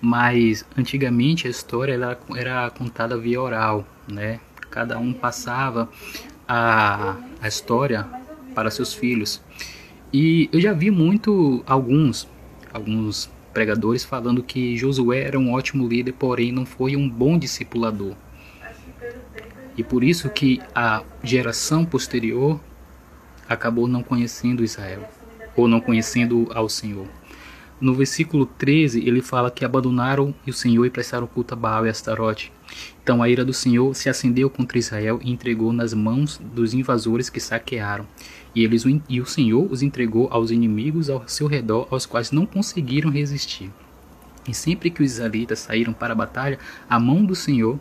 mas 0.00 0.64
antigamente 0.76 1.46
a 1.46 1.50
história 1.50 1.92
era, 1.94 2.18
era 2.36 2.70
contada 2.70 3.16
via 3.16 3.40
oral, 3.40 3.86
né? 4.08 4.40
cada 4.72 4.98
um 4.98 5.12
passava 5.12 5.88
a, 6.48 7.16
a 7.40 7.46
história 7.46 8.08
para 8.54 8.70
seus 8.70 8.94
filhos. 8.94 9.40
E 10.12 10.48
eu 10.50 10.60
já 10.60 10.72
vi 10.72 10.90
muito 10.90 11.62
alguns 11.66 12.26
alguns 12.72 13.30
pregadores 13.52 14.04
falando 14.04 14.42
que 14.42 14.76
Josué 14.76 15.22
era 15.22 15.38
um 15.38 15.52
ótimo 15.52 15.86
líder, 15.86 16.12
porém 16.12 16.52
não 16.52 16.66
foi 16.66 16.96
um 16.96 17.08
bom 17.08 17.38
discipulador. 17.38 18.14
E 19.76 19.82
por 19.82 20.04
isso 20.04 20.28
que 20.28 20.60
a 20.74 21.02
geração 21.22 21.84
posterior 21.84 22.60
acabou 23.48 23.88
não 23.88 24.02
conhecendo 24.02 24.64
Israel 24.64 25.08
ou 25.56 25.68
não 25.68 25.80
conhecendo 25.80 26.48
ao 26.54 26.68
Senhor. 26.68 27.06
No 27.80 27.94
versículo 27.94 28.46
13, 28.46 29.06
ele 29.06 29.20
fala 29.20 29.50
que 29.50 29.64
abandonaram 29.64 30.32
o 30.46 30.52
Senhor 30.52 30.86
e 30.86 30.90
prestaram 30.90 31.26
culto 31.26 31.54
a 31.54 31.56
Baal 31.56 31.84
e 31.84 31.90
Astarote. 31.90 32.52
Então 33.02 33.22
a 33.22 33.28
ira 33.28 33.44
do 33.44 33.52
Senhor 33.52 33.92
se 33.94 34.08
acendeu 34.08 34.48
contra 34.48 34.78
Israel 34.78 35.18
e 35.22 35.32
entregou 35.32 35.72
nas 35.72 35.92
mãos 35.92 36.38
dos 36.38 36.74
invasores 36.74 37.28
que 37.28 37.40
saquearam. 37.40 38.06
E, 38.54 38.64
eles, 38.64 38.84
e 39.08 39.20
o 39.20 39.26
Senhor 39.26 39.70
os 39.70 39.82
entregou 39.82 40.28
aos 40.30 40.50
inimigos 40.50 41.08
ao 41.08 41.26
seu 41.26 41.46
redor, 41.46 41.88
aos 41.90 42.06
quais 42.06 42.30
não 42.30 42.44
conseguiram 42.44 43.10
resistir. 43.10 43.70
E 44.46 44.52
sempre 44.52 44.90
que 44.90 45.02
os 45.02 45.12
israelitas 45.12 45.60
saíram 45.60 45.92
para 45.92 46.12
a 46.12 46.16
batalha, 46.16 46.58
a 46.88 46.98
mão 46.98 47.24
do 47.24 47.34
Senhor, 47.34 47.78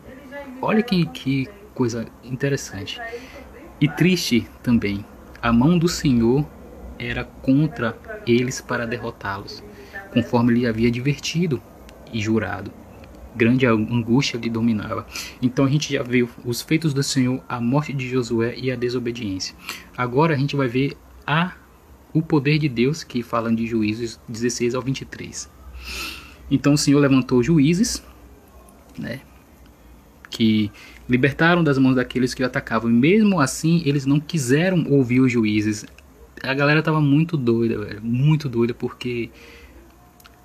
olha 0.62 0.84
que, 0.84 1.06
que 1.08 1.50
coisa 1.74 2.06
interessante 2.24 3.02
e 3.80 3.88
triste 3.88 4.48
também, 4.62 5.04
a 5.42 5.52
mão 5.52 5.78
do 5.78 5.88
Senhor 5.88 6.46
era 7.00 7.24
contra 7.24 7.98
eles 8.28 8.62
para 8.62 8.86
derrotá-los 8.86 9.64
conforme 10.12 10.54
lhe 10.54 10.68
havia 10.68 10.92
divertido 10.92 11.62
e 12.14 12.22
jurado. 12.22 12.72
Grande 13.36 13.66
angústia 13.66 14.38
lhe 14.38 14.50
dominava. 14.50 15.06
Então 15.42 15.66
a 15.66 15.70
gente 15.70 15.94
já 15.94 16.04
viu 16.04 16.30
os 16.44 16.62
feitos 16.62 16.94
do 16.94 17.02
Senhor, 17.02 17.44
a 17.48 17.62
morte 17.62 17.94
de 17.94 18.10
Josué 18.10 18.56
e 18.58 18.72
a 18.72 18.76
desobediência. 18.76 19.56
Agora 19.98 20.34
a 20.34 20.38
gente 20.38 20.56
vai 20.56 20.68
ver 20.68 20.98
a 21.26 21.54
o 22.14 22.22
poder 22.22 22.60
de 22.60 22.68
Deus 22.68 23.04
que 23.04 23.24
fala 23.24 23.54
de 23.54 23.66
Juízes 23.66 24.20
16 24.28 24.76
ao 24.76 24.82
23. 24.82 25.50
Então 26.50 26.74
o 26.74 26.78
Senhor 26.78 27.00
levantou 27.00 27.42
juízes, 27.42 28.04
né, 29.00 29.22
que 30.30 30.70
libertaram 31.08 31.64
das 31.64 31.78
mãos 31.78 31.96
daqueles 31.96 32.34
que 32.34 32.44
o 32.44 32.46
atacavam. 32.46 32.90
E 32.90 32.94
mesmo 32.94 33.40
assim, 33.40 33.82
eles 33.86 34.06
não 34.06 34.20
quiseram 34.20 34.86
ouvir 34.90 35.22
os 35.22 35.32
juízes. 35.32 35.86
A 36.44 36.54
galera 36.54 36.82
tava 36.82 37.00
muito 37.00 37.38
doida, 37.38 37.78
velho, 37.78 38.02
muito 38.04 38.50
doida 38.50 38.74
porque 38.74 39.30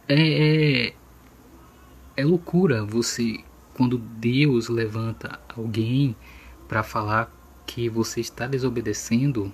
é, 0.09 0.14
é, 0.88 0.93
é 2.16 2.25
loucura 2.25 2.85
você 2.85 3.40
quando 3.75 3.99
Deus 3.99 4.68
levanta 4.68 5.38
alguém 5.54 6.16
para 6.66 6.82
falar 6.82 7.30
que 7.66 7.88
você 7.88 8.20
está 8.20 8.46
desobedecendo 8.46 9.52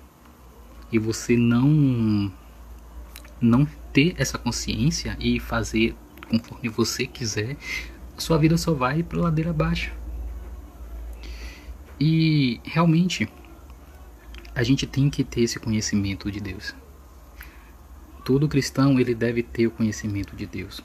e 0.91 0.97
você 0.97 1.35
não 1.35 2.31
não 3.41 3.65
ter 3.91 4.15
essa 4.17 4.37
consciência 4.37 5.17
e 5.19 5.39
fazer 5.39 5.93
conforme 6.29 6.69
você 6.69 7.05
quiser, 7.05 7.57
sua 8.17 8.37
vida 8.37 8.57
só 8.57 8.73
vai 8.73 9.03
para 9.03 9.19
ladeira 9.19 9.49
abaixo. 9.49 9.91
E 11.99 12.61
realmente 12.63 13.27
a 14.55 14.63
gente 14.63 14.87
tem 14.87 15.09
que 15.09 15.23
ter 15.23 15.41
esse 15.41 15.59
conhecimento 15.59 16.31
de 16.31 16.39
Deus. 16.39 16.73
Todo 18.23 18.47
cristão 18.47 18.97
ele 18.97 19.13
deve 19.13 19.43
ter 19.43 19.67
o 19.67 19.71
conhecimento 19.71 20.35
de 20.35 20.45
Deus. 20.45 20.81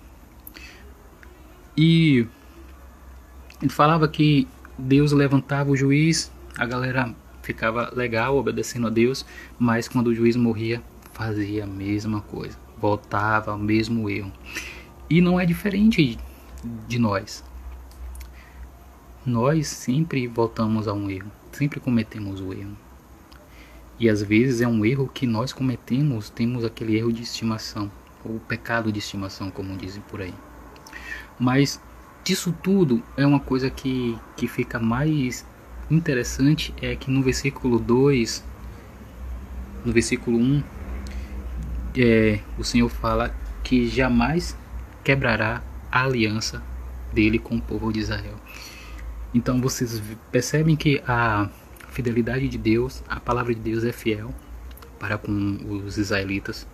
E 1.80 2.26
ele 3.62 3.70
falava 3.70 4.08
que 4.08 4.48
Deus 4.76 5.12
levantava 5.12 5.70
o 5.70 5.76
juiz, 5.76 6.28
a 6.58 6.66
galera 6.66 7.14
ficava 7.40 7.92
legal 7.94 8.36
obedecendo 8.36 8.88
a 8.88 8.90
Deus, 8.90 9.24
mas 9.56 9.86
quando 9.86 10.08
o 10.08 10.14
juiz 10.14 10.34
morria, 10.34 10.82
fazia 11.12 11.62
a 11.62 11.66
mesma 11.68 12.20
coisa, 12.20 12.58
voltava 12.76 13.52
ao 13.52 13.58
mesmo 13.58 14.10
erro. 14.10 14.32
E 15.08 15.20
não 15.20 15.38
é 15.38 15.46
diferente 15.46 16.18
de 16.88 16.98
nós. 16.98 17.44
Nós 19.24 19.68
sempre 19.68 20.26
voltamos 20.26 20.88
a 20.88 20.92
um 20.92 21.08
erro, 21.08 21.30
sempre 21.52 21.78
cometemos 21.78 22.40
o 22.40 22.52
erro. 22.52 22.76
E 24.00 24.08
às 24.08 24.20
vezes 24.20 24.60
é 24.60 24.66
um 24.66 24.84
erro 24.84 25.08
que 25.08 25.28
nós 25.28 25.52
cometemos, 25.52 26.28
temos 26.28 26.64
aquele 26.64 26.98
erro 26.98 27.12
de 27.12 27.22
estimação, 27.22 27.88
ou 28.24 28.40
pecado 28.40 28.90
de 28.90 28.98
estimação, 28.98 29.48
como 29.48 29.76
dizem 29.76 30.02
por 30.08 30.20
aí. 30.20 30.34
Mas 31.38 31.80
disso 32.24 32.54
tudo 32.62 33.02
é 33.16 33.26
uma 33.26 33.40
coisa 33.40 33.70
que, 33.70 34.18
que 34.36 34.48
fica 34.48 34.78
mais 34.78 35.46
interessante 35.90 36.74
é 36.80 36.94
que 36.96 37.10
no 37.10 37.22
versículo 37.22 37.78
2, 37.78 38.44
no 39.84 39.92
versículo 39.92 40.38
1, 40.38 40.62
é, 41.96 42.40
o 42.58 42.64
Senhor 42.64 42.88
fala 42.88 43.34
que 43.62 43.88
jamais 43.88 44.56
quebrará 45.02 45.62
a 45.90 46.04
aliança 46.04 46.62
dele 47.12 47.38
com 47.38 47.56
o 47.56 47.62
povo 47.62 47.92
de 47.92 48.00
Israel. 48.00 48.36
Então 49.34 49.60
vocês 49.60 50.02
percebem 50.30 50.76
que 50.76 51.02
a 51.06 51.48
fidelidade 51.90 52.48
de 52.48 52.58
Deus, 52.58 53.02
a 53.08 53.18
palavra 53.18 53.54
de 53.54 53.60
Deus 53.60 53.84
é 53.84 53.92
fiel 53.92 54.34
para 54.98 55.16
com 55.16 55.58
os 55.70 55.96
israelitas. 55.96 56.66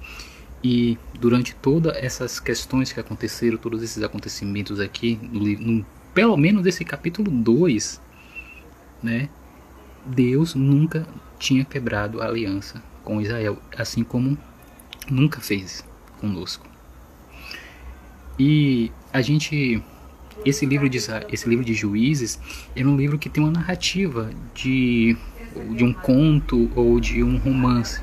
E 0.64 0.96
durante 1.20 1.54
todas 1.54 1.94
essas 1.94 2.40
questões 2.40 2.90
que 2.90 2.98
aconteceram, 2.98 3.58
todos 3.58 3.82
esses 3.82 4.02
acontecimentos 4.02 4.80
aqui, 4.80 5.20
no, 5.30 5.44
no, 5.44 5.86
pelo 6.14 6.34
menos 6.38 6.64
esse 6.64 6.86
capítulo 6.86 7.30
2, 7.30 8.00
né, 9.02 9.28
Deus 10.06 10.54
nunca 10.54 11.06
tinha 11.38 11.66
quebrado 11.66 12.22
a 12.22 12.26
aliança 12.26 12.82
com 13.04 13.20
Israel, 13.20 13.58
assim 13.76 14.02
como 14.02 14.38
nunca 15.10 15.38
fez 15.38 15.84
conosco. 16.18 16.66
E 18.38 18.90
a 19.12 19.20
gente 19.20 19.82
esse 20.46 20.64
livro 20.64 20.88
de 20.88 20.98
esse 21.28 21.48
livro 21.48 21.64
de 21.64 21.74
Juízes 21.74 22.40
é 22.74 22.84
um 22.84 22.96
livro 22.96 23.18
que 23.18 23.28
tem 23.28 23.42
uma 23.42 23.52
narrativa 23.52 24.30
de 24.54 25.14
de 25.76 25.84
um 25.84 25.92
conto 25.92 26.70
ou 26.74 26.98
de 26.98 27.22
um 27.22 27.36
romance. 27.36 28.02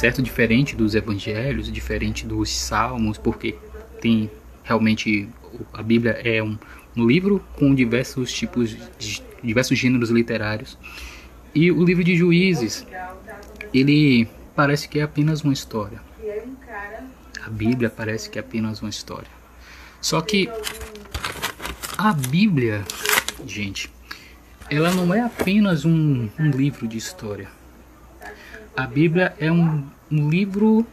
Certo 0.00 0.22
diferente 0.22 0.74
dos 0.74 0.94
evangelhos, 0.94 1.70
diferente 1.70 2.26
dos 2.26 2.50
salmos, 2.50 3.18
porque 3.18 3.54
tem 4.00 4.30
realmente 4.64 5.28
a 5.74 5.82
Bíblia 5.82 6.12
é 6.24 6.42
um, 6.42 6.56
um 6.96 7.06
livro 7.06 7.44
com 7.58 7.74
diversos 7.74 8.32
tipos 8.32 8.70
de 8.98 9.22
diversos 9.42 9.78
gêneros 9.78 10.08
literários. 10.08 10.78
E 11.54 11.70
o 11.70 11.84
livro 11.84 12.02
de 12.02 12.16
Juízes, 12.16 12.86
ele 13.74 14.26
parece 14.56 14.88
que 14.88 15.00
é 15.00 15.02
apenas 15.02 15.42
uma 15.42 15.52
história. 15.52 16.00
A 17.44 17.50
Bíblia 17.50 17.90
parece 17.90 18.30
que 18.30 18.38
é 18.38 18.40
apenas 18.40 18.80
uma 18.80 18.88
história. 18.88 19.28
Só 20.00 20.22
que 20.22 20.48
a 21.98 22.14
Bíblia, 22.14 22.82
gente, 23.46 23.92
ela 24.70 24.94
não 24.94 25.12
é 25.12 25.20
apenas 25.20 25.84
um, 25.84 26.26
um 26.38 26.50
livro 26.50 26.88
de 26.88 26.96
história. 26.96 27.59
A 28.80 28.86
Bíblia 28.86 29.34
é 29.38 29.52
um, 29.52 29.84
um 30.10 30.30
livro 30.30 30.86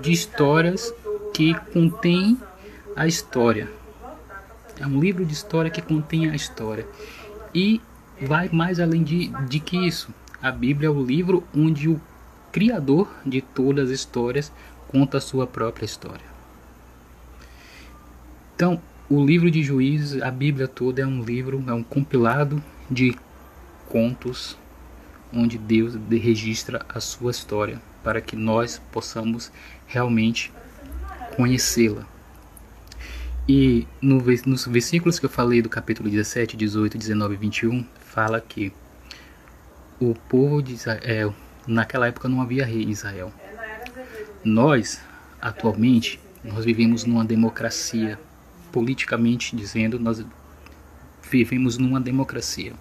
de 0.00 0.12
histórias 0.12 0.94
que 1.34 1.52
contém 1.72 2.38
a 2.94 3.08
história. 3.08 3.68
É 4.78 4.86
um 4.86 5.00
livro 5.00 5.26
de 5.26 5.32
história 5.32 5.68
que 5.68 5.82
contém 5.82 6.30
a 6.30 6.36
história. 6.36 6.86
E 7.52 7.80
vai 8.22 8.48
mais 8.50 8.78
além 8.78 9.02
de, 9.02 9.32
de 9.48 9.58
que 9.58 9.76
isso. 9.76 10.14
A 10.40 10.52
Bíblia 10.52 10.86
é 10.86 10.90
o 10.90 11.04
livro 11.04 11.42
onde 11.52 11.88
o 11.88 12.00
Criador 12.52 13.12
de 13.26 13.40
todas 13.40 13.90
as 13.90 13.96
histórias 13.98 14.52
conta 14.86 15.18
a 15.18 15.20
sua 15.20 15.44
própria 15.44 15.86
história. 15.86 16.26
Então, 18.54 18.80
o 19.10 19.24
livro 19.24 19.50
de 19.50 19.60
Juízes, 19.60 20.22
a 20.22 20.30
Bíblia 20.30 20.68
toda 20.68 21.02
é 21.02 21.06
um 21.06 21.20
livro, 21.20 21.64
é 21.66 21.72
um 21.72 21.82
compilado 21.82 22.62
de 22.88 23.12
contos 23.88 24.56
onde 25.34 25.58
Deus 25.58 25.94
registra 26.10 26.84
a 26.88 27.00
sua 27.00 27.30
história 27.30 27.80
para 28.02 28.20
que 28.20 28.36
nós 28.36 28.80
possamos 28.92 29.50
realmente 29.86 30.52
conhecê-la. 31.36 32.06
E 33.48 33.86
no, 34.00 34.22
nos 34.46 34.66
versículos 34.66 35.18
que 35.18 35.26
eu 35.26 35.30
falei 35.30 35.60
do 35.60 35.68
capítulo 35.68 36.08
17, 36.08 36.56
18, 36.56 36.96
19 36.96 37.34
e 37.34 37.36
21, 37.36 37.86
fala 38.00 38.40
que 38.40 38.72
o 40.00 40.14
povo 40.14 40.62
de 40.62 40.74
Israel, 40.74 41.34
naquela 41.66 42.06
época 42.06 42.28
não 42.28 42.40
havia 42.40 42.64
rei 42.64 42.84
em 42.84 42.90
Israel. 42.90 43.32
Nós, 44.42 45.00
atualmente, 45.40 46.20
nós 46.42 46.64
vivemos 46.64 47.04
numa 47.04 47.24
democracia, 47.24 48.18
politicamente 48.72 49.54
dizendo, 49.54 49.98
nós 49.98 50.24
vivemos 51.30 51.78
numa 51.78 52.00
democracia. 52.00 52.72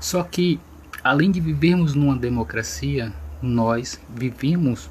Só 0.00 0.22
que, 0.22 0.60
além 1.04 1.30
de 1.30 1.38
vivermos 1.38 1.94
numa 1.94 2.16
democracia, 2.16 3.12
nós 3.42 4.00
vivemos 4.08 4.90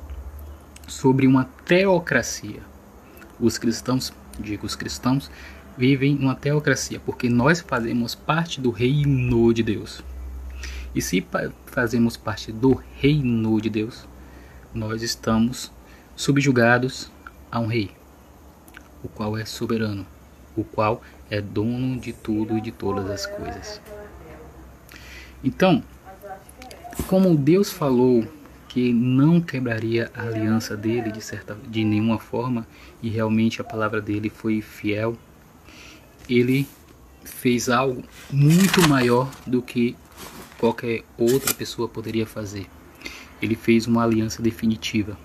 sobre 0.87 1.25
uma 1.25 1.45
teocracia. 1.65 2.61
Os 3.39 3.57
cristãos, 3.57 4.13
digo 4.39 4.63
os 4.67 4.75
cristãos, 4.75 5.31
vivem 5.75 6.13
numa 6.13 6.35
teocracia 6.35 7.01
porque 7.03 7.27
nós 7.27 7.61
fazemos 7.61 8.13
parte 8.13 8.61
do 8.61 8.69
reino 8.69 9.51
de 9.51 9.63
Deus. 9.63 10.03
E 10.93 11.01
se 11.01 11.25
fazemos 11.65 12.15
parte 12.15 12.51
do 12.51 12.79
reino 12.99 13.59
de 13.59 13.71
Deus, 13.71 14.07
nós 14.71 15.01
estamos 15.01 15.71
subjugados 16.15 17.11
a 17.51 17.59
um 17.59 17.65
rei, 17.65 17.89
o 19.03 19.09
qual 19.09 19.35
é 19.35 19.45
soberano, 19.45 20.05
o 20.55 20.63
qual 20.63 21.01
é 21.31 21.41
dono 21.41 21.99
de 21.99 22.13
tudo 22.13 22.55
e 22.55 22.61
de 22.61 22.71
todas 22.71 23.09
as 23.09 23.25
coisas. 23.25 23.81
Então, 25.43 25.83
como 27.07 27.35
Deus 27.35 27.71
falou 27.71 28.27
que 28.67 28.91
não 28.91 29.39
quebraria 29.39 30.11
a 30.15 30.23
aliança 30.23 30.75
dele 30.75 31.11
de 31.11 31.21
certa 31.21 31.55
de 31.67 31.83
nenhuma 31.83 32.17
forma 32.17 32.65
e 33.01 33.09
realmente 33.09 33.61
a 33.61 33.63
palavra 33.63 34.01
dele 34.01 34.29
foi 34.29 34.61
fiel, 34.61 35.15
ele 36.27 36.67
fez 37.23 37.69
algo 37.69 38.03
muito 38.31 38.87
maior 38.89 39.29
do 39.45 39.61
que 39.61 39.95
qualquer 40.57 41.03
outra 41.17 41.53
pessoa 41.53 41.87
poderia 41.87 42.25
fazer. 42.25 42.67
Ele 43.41 43.55
fez 43.55 43.85
uma 43.87 44.03
aliança 44.03 44.41
definitiva. 44.41 45.17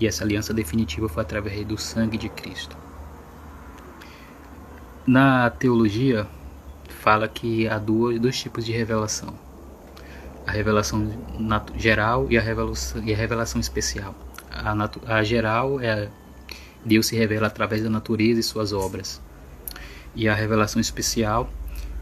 E 0.00 0.06
essa 0.06 0.24
aliança 0.24 0.54
definitiva 0.54 1.08
foi 1.08 1.22
através 1.22 1.66
do 1.66 1.76
sangue 1.76 2.16
de 2.16 2.28
Cristo. 2.28 2.76
Na 5.06 5.50
teologia, 5.50 6.26
fala 6.88 7.28
que 7.28 7.68
há 7.68 7.78
dois, 7.78 8.20
dois 8.20 8.38
tipos 8.38 8.64
de 8.64 8.72
revelação: 8.72 9.34
a 10.48 10.50
revelação 10.50 11.06
geral 11.76 12.26
e 12.30 12.38
a 12.38 12.40
revelação, 12.40 13.04
e 13.04 13.12
a 13.12 13.16
revelação 13.16 13.60
especial. 13.60 14.14
A, 14.50 14.74
a 15.06 15.22
geral 15.22 15.78
é 15.78 16.08
Deus 16.82 17.06
se 17.08 17.14
revela 17.14 17.48
através 17.48 17.82
da 17.82 17.90
natureza 17.90 18.40
e 18.40 18.42
suas 18.42 18.72
obras, 18.72 19.20
e 20.16 20.26
a 20.26 20.34
revelação 20.34 20.80
especial 20.80 21.50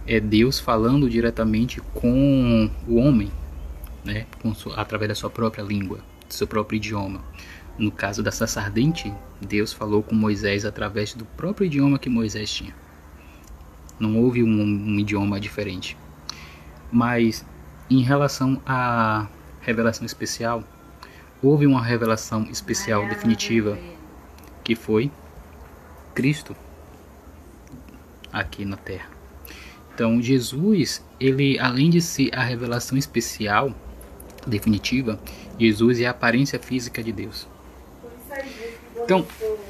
é 0.06 0.20
Deus 0.20 0.60
falando 0.60 1.10
diretamente 1.10 1.80
com 1.92 2.70
o 2.86 2.94
homem, 2.94 3.32
né, 4.04 4.26
sua, 4.54 4.76
através 4.76 5.08
da 5.08 5.14
sua 5.16 5.28
própria 5.28 5.62
língua, 5.62 5.98
do 6.28 6.32
seu 6.32 6.46
próprio 6.46 6.76
idioma. 6.76 7.24
No 7.76 7.90
caso 7.90 8.22
da 8.22 8.30
sarça 8.30 8.60
ardente, 8.60 9.12
Deus 9.40 9.72
falou 9.72 10.04
com 10.04 10.14
Moisés 10.14 10.64
através 10.64 11.14
do 11.14 11.24
próprio 11.24 11.66
idioma 11.66 11.98
que 11.98 12.08
Moisés 12.08 12.48
tinha. 12.48 12.74
Não 13.98 14.16
houve 14.16 14.44
um, 14.44 14.62
um 14.62 14.98
idioma 15.00 15.40
diferente. 15.40 15.96
Mas 16.92 17.44
em 17.90 18.02
relação 18.02 18.60
à 18.66 19.26
revelação 19.60 20.04
especial, 20.04 20.62
houve 21.42 21.66
uma 21.66 21.82
revelação 21.82 22.44
especial 22.44 23.06
definitiva 23.08 23.78
que 24.64 24.74
foi 24.74 25.10
Cristo 26.14 26.56
aqui 28.32 28.64
na 28.64 28.76
Terra. 28.76 29.08
Então, 29.94 30.20
Jesus, 30.20 31.02
ele 31.18 31.58
além 31.58 31.88
de 31.88 32.02
ser 32.02 32.30
a 32.34 32.42
revelação 32.42 32.98
especial 32.98 33.72
definitiva, 34.46 35.18
Jesus 35.58 36.00
é 36.00 36.06
a 36.06 36.10
aparência 36.10 36.58
física 36.58 37.02
de 37.02 37.12
Deus. 37.12 37.46
Então, 39.02 39.26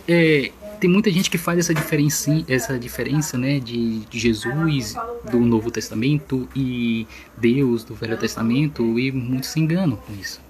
é, 0.09 0.51
tem 0.81 0.91
muita 0.91 1.11
gente 1.11 1.31
que 1.31 1.39
faz 1.39 1.59
essa 1.59 1.75
diferença, 1.75 2.45
essa 2.49 2.79
diferença 2.79 3.39
né, 3.39 3.59
de, 3.59 4.01
de, 4.01 4.19
Jesus 4.19 4.95
do 5.31 5.41
Novo 5.41 5.71
Testamento 5.71 6.49
e 6.55 7.07
Deus 7.37 7.85
do 7.85 7.95
Velho 7.95 8.17
Testamento 8.17 8.99
e 8.99 9.11
muitos 9.11 9.51
se 9.51 9.61
enganam 9.61 9.97
com 9.97 10.12
isso. 10.15 10.41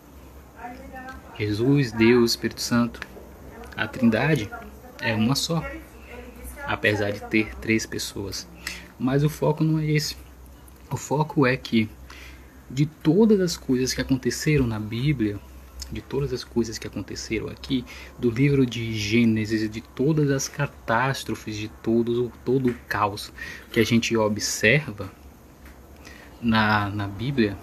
Jesus, 1.39 1.93
Deus, 1.93 2.33
Espírito 2.33 2.61
Santo, 2.61 3.01
a 3.77 3.87
Trindade 3.87 4.51
é 5.01 5.15
uma 5.15 5.35
só, 5.35 5.63
apesar 6.67 7.11
de 7.11 7.21
ter 7.23 7.55
três 7.57 7.85
pessoas. 7.85 8.47
Mas 8.99 9.23
o 9.23 9.29
foco 9.29 9.63
não 9.63 9.79
é 9.79 9.87
esse. 9.87 10.17
O 10.91 10.97
foco 10.97 11.47
é 11.47 11.57
que 11.57 11.89
de 12.71 12.87
todas 12.87 13.41
as 13.41 13.57
coisas 13.57 13.93
que 13.93 14.01
aconteceram 14.01 14.67
na 14.67 14.81
Bíblia, 14.81 15.39
de 15.91 16.01
todas 16.01 16.33
as 16.33 16.43
coisas 16.45 16.79
que 16.79 16.87
aconteceram 16.87 17.49
aqui, 17.49 17.85
do 18.19 18.31
livro 18.31 18.67
de 18.67 18.93
Gênesis, 18.93 19.69
de 19.71 19.81
todas 19.81 20.31
as 20.31 20.49
catástrofes, 20.49 21.57
de 21.57 21.69
todo, 21.69 22.33
todo 22.45 22.71
o 22.71 22.75
caos 22.89 23.33
que 23.73 23.81
a 23.81 23.85
gente 23.85 24.17
observa 24.17 25.11
na, 26.41 26.91
na 26.91 27.07
Bíblia, 27.07 27.57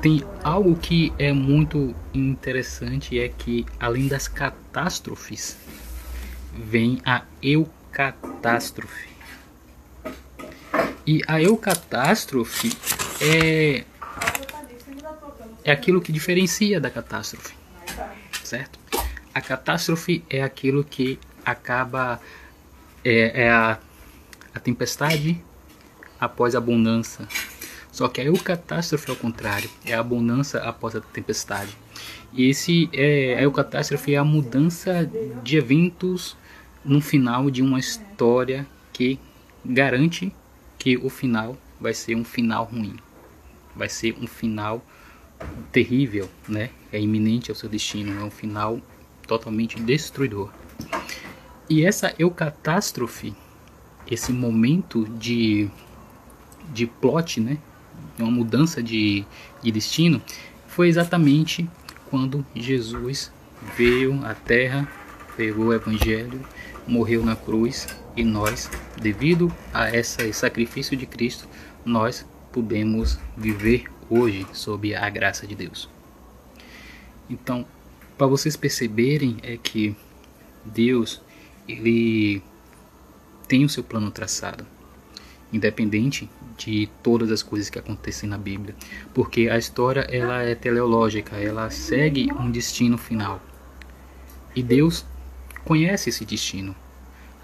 tem 0.00 0.22
algo 0.44 0.76
que 0.76 1.12
é 1.18 1.32
muito 1.32 1.94
interessante 2.14 3.18
é 3.18 3.28
que 3.28 3.66
além 3.80 4.06
das 4.06 4.28
catástrofes 4.28 5.56
vem 6.54 7.00
a 7.04 7.22
eucatástrofe. 7.42 9.08
E 11.06 11.22
a 11.26 11.40
eucatástrofe 11.42 12.72
é 13.20 13.84
é 15.68 15.72
aquilo 15.72 16.00
que 16.00 16.10
diferencia 16.10 16.80
da 16.80 16.90
catástrofe, 16.90 17.54
certo? 18.42 18.78
A 19.34 19.40
catástrofe 19.40 20.24
é 20.30 20.42
aquilo 20.42 20.82
que 20.82 21.18
acaba 21.44 22.20
é, 23.04 23.42
é 23.42 23.50
a, 23.50 23.78
a 24.54 24.60
tempestade 24.60 25.42
após 26.18 26.54
a 26.54 26.58
abundância. 26.58 27.28
Só 27.92 28.08
que 28.08 28.20
a 28.20 28.24
eucatástrofe 28.24 29.10
é 29.10 29.12
o 29.12 29.16
contrário, 29.16 29.68
é 29.84 29.94
a 29.94 30.00
abundância 30.00 30.60
após 30.60 30.96
a 30.96 31.00
tempestade. 31.00 31.76
E 32.32 32.48
esse 32.48 32.88
é 32.92 33.36
a 33.38 33.42
eucatástrofe 33.42 34.14
é 34.14 34.18
a 34.18 34.24
mudança 34.24 35.10
de 35.42 35.56
eventos 35.56 36.36
no 36.84 37.00
final 37.00 37.50
de 37.50 37.60
uma 37.60 37.78
história 37.78 38.66
que 38.92 39.18
garante 39.64 40.32
que 40.78 40.96
o 40.96 41.10
final 41.10 41.58
vai 41.80 41.92
ser 41.92 42.14
um 42.14 42.24
final 42.24 42.64
ruim. 42.64 42.96
Vai 43.76 43.88
ser 43.88 44.16
um 44.20 44.26
final 44.26 44.82
terrível, 45.72 46.28
né? 46.48 46.70
É 46.92 47.00
iminente 47.00 47.50
ao 47.50 47.54
seu 47.54 47.68
destino, 47.68 48.20
é 48.20 48.24
um 48.24 48.30
final 48.30 48.80
totalmente 49.26 49.80
destruidor. 49.80 50.50
E 51.68 51.84
essa 51.84 52.14
eucatástrofe, 52.18 53.34
esse 54.10 54.32
momento 54.32 55.04
de, 55.18 55.68
de 56.72 56.86
plot, 56.86 57.40
né? 57.40 57.58
Uma 58.18 58.30
mudança 58.30 58.82
de, 58.82 59.24
de 59.62 59.70
destino, 59.70 60.22
foi 60.66 60.88
exatamente 60.88 61.68
quando 62.10 62.44
Jesus 62.54 63.30
veio 63.76 64.24
à 64.24 64.34
Terra, 64.34 64.88
pegou 65.36 65.66
o 65.66 65.74
Evangelho, 65.74 66.40
morreu 66.86 67.24
na 67.24 67.36
cruz 67.36 67.86
e 68.16 68.24
nós, 68.24 68.70
devido 69.00 69.52
a 69.74 69.94
esse 69.94 70.32
sacrifício 70.32 70.96
de 70.96 71.06
Cristo, 71.06 71.46
nós 71.84 72.26
podemos 72.50 73.18
viver 73.36 73.84
hoje 74.08 74.46
sob 74.52 74.94
a 74.94 75.08
graça 75.10 75.46
de 75.46 75.54
Deus. 75.54 75.88
Então, 77.28 77.66
para 78.16 78.26
vocês 78.26 78.56
perceberem 78.56 79.36
é 79.42 79.56
que 79.56 79.94
Deus 80.64 81.20
ele 81.68 82.42
tem 83.46 83.64
o 83.64 83.68
seu 83.68 83.84
plano 83.84 84.10
traçado, 84.10 84.66
independente 85.52 86.28
de 86.56 86.88
todas 87.02 87.30
as 87.30 87.42
coisas 87.42 87.70
que 87.70 87.78
acontecem 87.78 88.28
na 88.28 88.36
Bíblia, 88.36 88.74
porque 89.14 89.48
a 89.48 89.56
história 89.56 90.00
ela 90.10 90.42
é 90.42 90.54
teleológica, 90.54 91.36
ela 91.36 91.70
segue 91.70 92.32
um 92.32 92.50
destino 92.50 92.98
final. 92.98 93.40
E 94.56 94.62
Deus 94.62 95.06
conhece 95.64 96.10
esse 96.10 96.24
destino, 96.24 96.74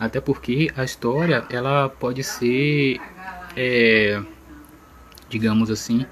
até 0.00 0.20
porque 0.20 0.72
a 0.77 0.85
história 0.85 1.44
ela 1.48 1.88
pode 1.88 2.24
ser, 2.24 3.00
é, 3.57 4.20
digamos 5.29 5.70
assim, 5.70 6.05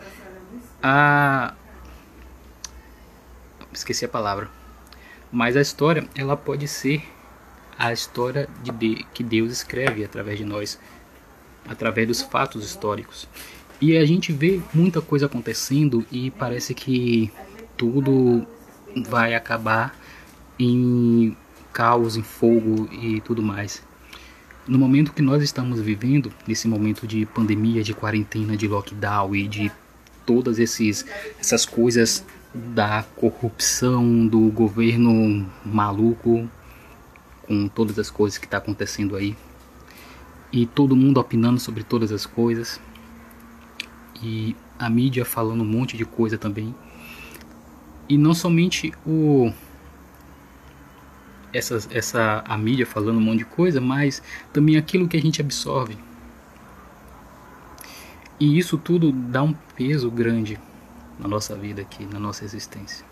a 0.83 1.55
esqueci 3.73 4.05
a 4.05 4.09
palavra 4.09 4.51
mas 5.31 5.57
a 5.57 5.61
história 5.61 6.07
ela 6.15 6.37
pode 6.37 6.69
ser 6.69 7.03
a 7.79 7.93
história 7.93 8.49
de, 8.63 8.71
de 8.73 9.07
que 9.15 9.23
Deus 9.23 9.51
escreve 9.53 10.05
através 10.05 10.39
de 10.39 10.45
nós 10.45 10.79
através 11.69 12.07
dos 12.07 12.23
fatos 12.23 12.65
históricos 12.65 13.29
e 13.81 13.97
a 13.97 14.05
gente 14.07 14.33
vê 14.33 14.61
muita 14.73 15.01
coisa 15.01 15.27
acontecendo 15.27 16.07
e 16.13 16.31
parece 16.31 16.73
que 16.73 17.33
tudo 17.77 18.47
vai 19.09 19.35
acabar 19.35 19.93
em 20.57 21.37
caos, 21.73 22.17
em 22.17 22.23
fogo 22.23 22.89
e 22.93 23.21
tudo 23.23 23.43
mais. 23.43 23.83
No 24.69 24.79
momento 24.79 25.13
que 25.13 25.21
nós 25.21 25.43
estamos 25.43 25.81
vivendo, 25.81 26.33
nesse 26.47 26.69
momento 26.69 27.09
de 27.09 27.27
pandemia, 27.27 27.83
de 27.83 27.93
quarentena, 27.93 28.57
de 28.57 28.69
lockdown 28.69 29.35
e 29.35 29.49
de 29.49 29.73
todas 30.27 30.59
esses, 30.59 31.05
essas 31.39 31.65
coisas 31.65 32.25
da 32.55 33.05
corrupção, 33.17 34.27
do 34.27 34.51
governo 34.51 35.51
maluco, 35.65 36.49
com 37.43 37.69
todas 37.69 37.99
as 37.99 38.11
coisas 38.11 38.39
que 38.39 38.47
está 38.47 38.59
acontecendo 38.59 39.17
aí. 39.17 39.37
E 40.53 40.67
todo 40.67 40.95
mundo 40.95 41.19
opinando 41.19 41.59
sobre 41.59 41.83
todas 41.83 42.13
as 42.13 42.27
coisas. 42.27 42.81
E 44.23 44.55
a 44.79 44.89
mídia 44.91 45.25
falando 45.25 45.63
um 45.63 45.67
monte 45.67 45.97
de 45.97 46.05
coisa 46.05 46.37
também. 46.37 46.75
E 48.09 48.19
não 48.19 48.35
somente 48.35 48.93
o 49.07 49.53
essa, 51.53 51.79
essa 51.91 52.43
a 52.47 52.57
mídia 52.57 52.87
falando 52.87 53.19
um 53.19 53.21
monte 53.21 53.39
de 53.39 53.45
coisa, 53.45 53.81
mas 53.81 54.23
também 54.53 54.77
aquilo 54.77 55.07
que 55.07 55.17
a 55.17 55.21
gente 55.21 55.41
absorve. 55.41 55.97
E 58.43 58.59
isso 58.59 58.77
tudo 58.77 59.13
dá 59.13 59.41
um 59.41 59.53
peso 59.53 60.11
grande 60.11 60.59
na 61.17 61.29
nossa 61.29 61.55
vida 61.55 61.81
aqui, 61.81 62.05
na 62.05 62.19
nossa 62.19 62.45
existência. 62.45 63.07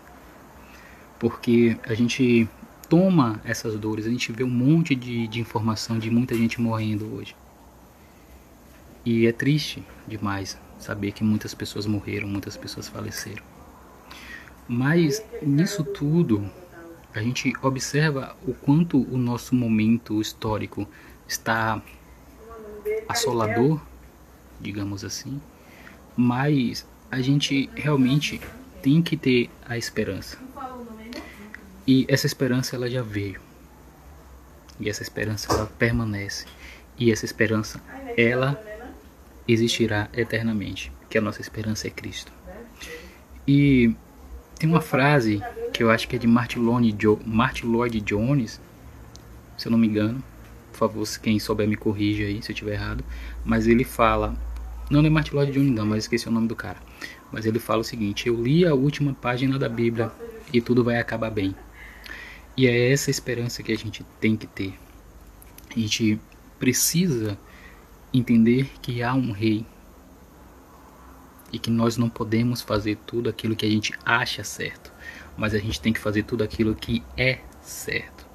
Porque 1.17 1.77
a 1.87 1.93
gente 1.93 2.49
toma 2.89 3.39
essas 3.45 3.79
dores, 3.79 4.05
a 4.05 4.09
gente 4.09 4.29
vê 4.33 4.43
um 4.43 4.49
monte 4.49 4.93
de, 4.93 5.29
de 5.29 5.39
informação 5.39 5.97
de 5.97 6.09
muita 6.09 6.35
gente 6.35 6.59
morrendo 6.59 7.15
hoje. 7.15 7.33
E 9.05 9.25
é 9.25 9.31
triste 9.31 9.81
demais 10.05 10.59
saber 10.77 11.13
que 11.13 11.23
muitas 11.23 11.53
pessoas 11.53 11.85
morreram, 11.85 12.27
muitas 12.27 12.57
pessoas 12.57 12.89
faleceram. 12.89 13.43
Mas 14.67 15.23
nisso 15.41 15.81
tudo, 15.81 16.43
a 17.15 17.21
gente 17.21 17.53
observa 17.61 18.35
o 18.45 18.53
quanto 18.53 18.97
o 18.97 19.17
nosso 19.17 19.55
momento 19.55 20.19
histórico 20.19 20.85
está 21.25 21.81
assolador 23.07 23.79
digamos 24.61 25.03
assim, 25.03 25.41
mas 26.15 26.85
a 27.09 27.21
gente 27.21 27.69
realmente 27.75 28.39
tem 28.81 29.01
que 29.01 29.17
ter 29.17 29.49
a 29.67 29.77
esperança. 29.77 30.37
E 31.85 32.05
essa 32.07 32.25
esperança 32.25 32.75
ela 32.75 32.89
já 32.89 33.01
veio. 33.01 33.41
E 34.79 34.89
essa 34.89 35.03
esperança 35.03 35.51
ela 35.51 35.65
permanece. 35.77 36.45
E 36.97 37.11
essa 37.11 37.25
esperança 37.25 37.81
ela 38.15 38.61
existirá 39.47 40.07
eternamente, 40.13 40.91
que 41.09 41.17
a 41.17 41.21
nossa 41.21 41.41
esperança 41.41 41.87
é 41.87 41.89
Cristo. 41.89 42.31
E 43.47 43.93
tem 44.57 44.69
uma 44.69 44.81
frase 44.81 45.41
que 45.73 45.83
eu 45.83 45.89
acho 45.89 46.07
que 46.07 46.15
é 46.15 46.19
de 46.19 46.27
Martin 46.27 46.59
Lloyd 46.59 48.01
Jones, 48.01 48.61
se 49.57 49.67
eu 49.67 49.71
não 49.71 49.77
me 49.77 49.87
engano. 49.87 50.23
Por 50.71 50.77
favor, 50.77 51.07
quem 51.21 51.39
souber 51.39 51.67
me 51.67 51.75
corrija 51.75 52.23
aí 52.23 52.41
se 52.41 52.51
eu 52.51 52.53
estiver 52.53 52.73
errado. 52.73 53.03
Mas 53.43 53.67
ele 53.67 53.83
fala 53.83 54.35
não, 54.91 55.07
é 55.07 55.09
Martin 55.09 55.35
Lloyd 55.35 55.53
Jones 55.53 55.71
não, 55.71 55.85
mas 55.85 56.03
esqueci 56.03 56.27
o 56.27 56.31
nome 56.31 56.49
do 56.49 56.55
cara. 56.55 56.77
Mas 57.31 57.45
ele 57.45 57.59
fala 57.59 57.79
o 57.79 57.83
seguinte: 57.83 58.27
Eu 58.27 58.43
li 58.43 58.65
a 58.65 58.73
última 58.73 59.13
página 59.13 59.57
da 59.57 59.69
Bíblia 59.69 60.11
e 60.53 60.59
tudo 60.59 60.83
vai 60.83 60.99
acabar 60.99 61.31
bem. 61.31 61.55
E 62.57 62.67
é 62.67 62.91
essa 62.91 63.09
esperança 63.09 63.63
que 63.63 63.71
a 63.71 63.77
gente 63.77 64.05
tem 64.19 64.35
que 64.35 64.45
ter. 64.45 64.73
A 65.73 65.79
gente 65.79 66.19
precisa 66.59 67.37
entender 68.13 68.69
que 68.81 69.01
há 69.01 69.13
um 69.13 69.31
rei 69.31 69.65
e 71.53 71.57
que 71.57 71.71
nós 71.71 71.95
não 71.95 72.09
podemos 72.09 72.61
fazer 72.61 72.97
tudo 73.07 73.29
aquilo 73.29 73.55
que 73.55 73.65
a 73.65 73.69
gente 73.69 73.93
acha 74.05 74.43
certo, 74.43 74.91
mas 75.37 75.53
a 75.53 75.57
gente 75.57 75.79
tem 75.79 75.93
que 75.93 75.99
fazer 75.99 76.23
tudo 76.23 76.43
aquilo 76.43 76.75
que 76.75 77.01
é 77.15 77.39
certo. 77.61 78.25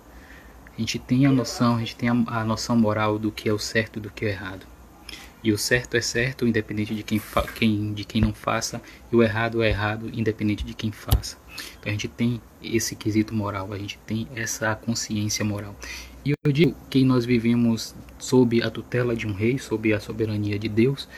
A 0.74 0.80
gente 0.80 0.98
tem 0.98 1.26
a 1.26 1.32
noção, 1.32 1.76
a 1.76 1.78
gente 1.80 1.96
tem 1.96 2.08
a, 2.08 2.12
a 2.12 2.44
noção 2.44 2.76
moral 2.76 3.18
do 3.18 3.30
que 3.30 3.46
é 3.46 3.52
o 3.52 3.58
certo 3.58 3.98
e 3.98 4.00
do 4.00 4.10
que 4.10 4.24
é 4.24 4.28
o 4.28 4.30
errado. 4.30 4.75
E 5.46 5.52
o 5.52 5.56
certo 5.56 5.96
é 5.96 6.00
certo, 6.00 6.44
independente 6.44 6.92
de 6.92 7.04
quem, 7.04 7.22
quem, 7.54 7.94
de 7.94 8.04
quem 8.04 8.20
não 8.20 8.34
faça, 8.34 8.82
e 9.12 9.14
o 9.14 9.22
errado 9.22 9.62
é 9.62 9.68
errado, 9.68 10.10
independente 10.12 10.64
de 10.64 10.74
quem 10.74 10.90
faça. 10.90 11.36
Então 11.78 11.88
a 11.88 11.90
gente 11.92 12.08
tem 12.08 12.42
esse 12.60 12.96
quesito 12.96 13.32
moral, 13.32 13.72
a 13.72 13.78
gente 13.78 13.96
tem 14.04 14.26
essa 14.34 14.74
consciência 14.74 15.44
moral. 15.44 15.76
E 16.24 16.32
eu 16.44 16.50
digo 16.50 16.74
que 16.90 17.04
nós 17.04 17.24
vivemos 17.24 17.94
sob 18.18 18.60
a 18.60 18.68
tutela 18.68 19.14
de 19.14 19.24
um 19.28 19.32
rei, 19.32 19.56
sob 19.56 19.92
a 19.92 20.00
soberania 20.00 20.58
de 20.58 20.68
Deus, 20.68 21.08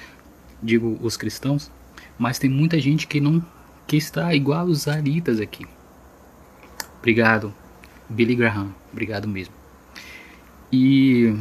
digo 0.63 0.99
os 1.01 1.17
cristãos, 1.17 1.71
mas 2.19 2.39
tem 2.39 2.51
muita 2.51 2.79
gente 2.79 3.07
que 3.07 3.23
não 3.23 3.43
que 3.87 3.97
está 3.97 4.35
igual 4.35 4.67
os 4.67 4.87
aritas 4.87 5.41
aqui. 5.41 5.67
Obrigado, 6.99 7.55
Billy 8.11 8.35
Graham, 8.35 8.75
obrigado 8.93 9.27
mesmo. 9.27 9.55
E 10.71 11.35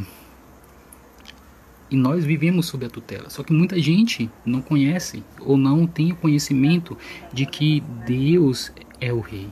e 1.89 1.95
nós 1.95 2.26
vivemos 2.26 2.65
sob 2.65 2.86
a 2.86 2.89
tutela. 2.89 3.30
Só 3.30 3.43
que 3.43 3.54
muita 3.54 3.80
gente 3.80 4.30
não 4.45 4.62
conhece 4.62 5.23
ou 5.39 5.58
não 5.58 5.88
tem 5.88 6.12
o 6.12 6.15
conhecimento 6.15 6.97
de 7.34 7.45
que 7.45 7.82
Deus 8.06 8.71
é 9.00 9.12
o 9.13 9.19
rei. 9.19 9.47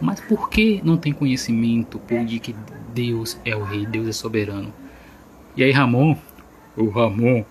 Mas 0.00 0.20
por 0.20 0.48
que 0.48 0.80
não 0.84 0.96
tem 0.96 1.12
conhecimento 1.12 2.00
de 2.26 2.38
que 2.38 2.54
Deus 2.94 3.38
é 3.44 3.54
o 3.54 3.62
rei, 3.62 3.86
Deus 3.86 4.08
é 4.08 4.12
soberano? 4.12 4.72
E 5.56 5.62
aí 5.62 5.70
Ramon, 5.70 6.16
o 6.76 6.88
Ramon, 6.88 7.44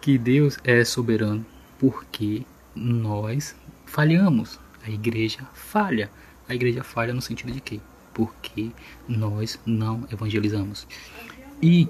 que 0.00 0.18
Deus 0.18 0.58
é 0.64 0.84
soberano 0.84 1.44
porque 1.78 2.42
nós 2.74 3.54
falhamos. 3.86 4.58
A 4.86 4.90
igreja 4.90 5.40
falha. 5.54 6.10
A 6.48 6.54
igreja 6.54 6.84
falha 6.84 7.14
no 7.14 7.22
sentido 7.22 7.52
de 7.52 7.60
que? 7.60 7.80
Porque 8.12 8.70
nós 9.08 9.58
não 9.64 10.06
evangelizamos. 10.12 10.86
E 11.62 11.88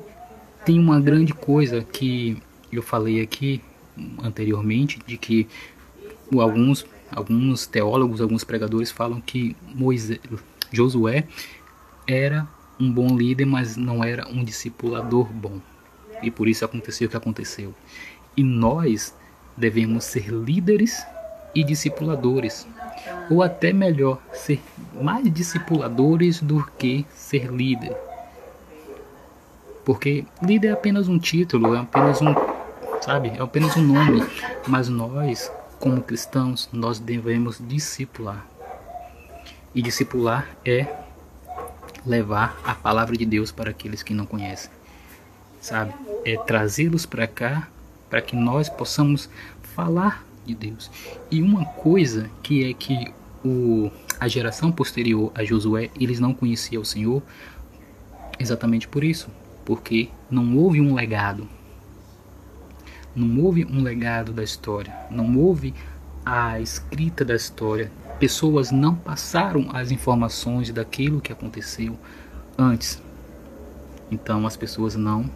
tem 0.65 0.79
uma 0.79 1.01
grande 1.01 1.33
coisa 1.33 1.83
que 1.83 2.37
eu 2.73 2.83
falei 2.83 3.21
aqui 3.21 3.61
anteriormente 4.23 4.99
de 5.07 5.17
que 5.17 5.47
alguns 6.33 6.85
alguns 7.11 7.67
teólogos, 7.67 8.21
alguns 8.21 8.43
pregadores 8.43 8.91
falam 8.91 9.21
que 9.21 9.57
Moisés, 9.73 10.19
Josué 10.73 11.25
era 12.07 12.49
um 12.79 12.91
bom 12.91 13.17
líder, 13.17 13.45
mas 13.45 13.77
não 13.77 14.03
era 14.03 14.29
um 14.29 14.43
discipulador 14.43 15.27
bom. 15.33 15.61
E 16.23 16.31
por 16.31 16.49
isso 16.49 16.65
aconteceu 16.65 17.07
o 17.07 17.11
que 17.11 17.17
aconteceu. 17.17 17.75
E 18.37 18.43
nós 18.43 19.15
devemos 19.57 20.05
ser 20.05 20.29
líderes 20.31 21.07
e 21.55 21.63
discipuladores. 21.63 22.67
Ou 23.31 23.43
até 23.43 23.73
melhor, 23.73 24.21
ser 24.33 24.61
mais 25.01 25.33
discipuladores 25.33 26.41
do 26.41 26.65
que 26.79 27.07
ser 27.15 27.53
líder. 27.53 27.97
Porque 29.85 30.25
líder 30.43 30.69
é 30.69 30.73
apenas 30.73 31.09
um 31.09 31.19
título, 31.19 31.75
é 31.75 31.81
apenas 31.81 32.21
um, 32.23 32.35
sabe, 33.03 33.29
é 33.29 33.41
apenas 33.41 33.77
um 33.77 33.83
nome, 33.83 34.25
mas 34.67 34.89
nós, 34.89 35.53
como 35.79 36.03
cristãos, 36.03 36.69
nós 36.73 36.99
devemos 36.99 37.59
discipular. 37.61 38.47
E 39.75 39.83
discipular 39.83 40.49
é 40.65 40.87
levar 42.07 42.59
a 42.65 42.75
palavra 42.75 43.17
de 43.17 43.27
Deus 43.27 43.53
para 43.53 43.71
aqueles 43.71 44.03
que 44.03 44.15
não 44.15 44.25
conhecem. 44.25 44.71
Sabe? 45.61 45.95
É 46.25 46.37
trazê-los 46.37 47.05
para 47.05 47.27
cá 47.27 47.69
para 48.09 48.23
que 48.23 48.37
nós 48.37 48.69
possamos 48.69 49.29
falar 49.75 50.25
de 50.47 50.55
Deus. 50.55 50.91
E 51.31 51.43
uma 51.43 51.65
coisa 51.65 52.31
que 52.43 52.71
é 52.71 52.75
que 52.75 53.13
o, 53.45 53.91
a 54.21 54.29
geração 54.29 54.71
posterior 54.71 55.33
a 55.35 55.45
Josué, 55.45 55.91
eles 55.99 56.21
não 56.21 56.33
conheciam 56.33 56.83
o 56.83 56.85
Senhor 56.85 57.23
exatamente 58.39 58.89
por 58.89 59.05
isso, 59.05 59.29
porque 59.65 60.09
não 60.31 60.57
houve 60.57 60.81
um 60.81 60.95
legado. 60.95 61.49
Não 63.15 63.43
houve 63.43 63.65
um 63.65 63.83
legado 63.83 64.33
da 64.33 64.43
história, 64.43 64.95
não 65.11 65.37
houve 65.39 65.73
a 66.25 66.61
escrita 66.61 67.25
da 67.25 67.35
história. 67.35 67.91
Pessoas 68.19 68.71
não 68.71 68.95
passaram 68.95 69.69
as 69.73 69.91
informações 69.91 70.71
daquilo 70.71 71.21
que 71.21 71.33
aconteceu 71.33 71.99
antes. 72.59 73.01
Então 74.11 74.47
as 74.47 74.57
pessoas 74.57 74.97
não 74.97 75.31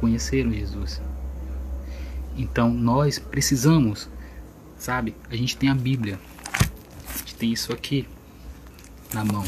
conheceram 0.00 0.52
Jesus. 0.52 1.00
Então 2.36 2.70
nós 2.70 3.18
precisamos, 3.18 4.08
sabe? 4.76 5.14
A 5.28 5.36
gente 5.36 5.56
tem 5.56 5.68
a 5.68 5.74
Bíblia, 5.74 6.18
a 7.08 7.18
gente 7.18 7.34
tem 7.34 7.52
isso 7.52 7.72
aqui 7.72 8.06
na 9.12 9.24
mão. 9.24 9.44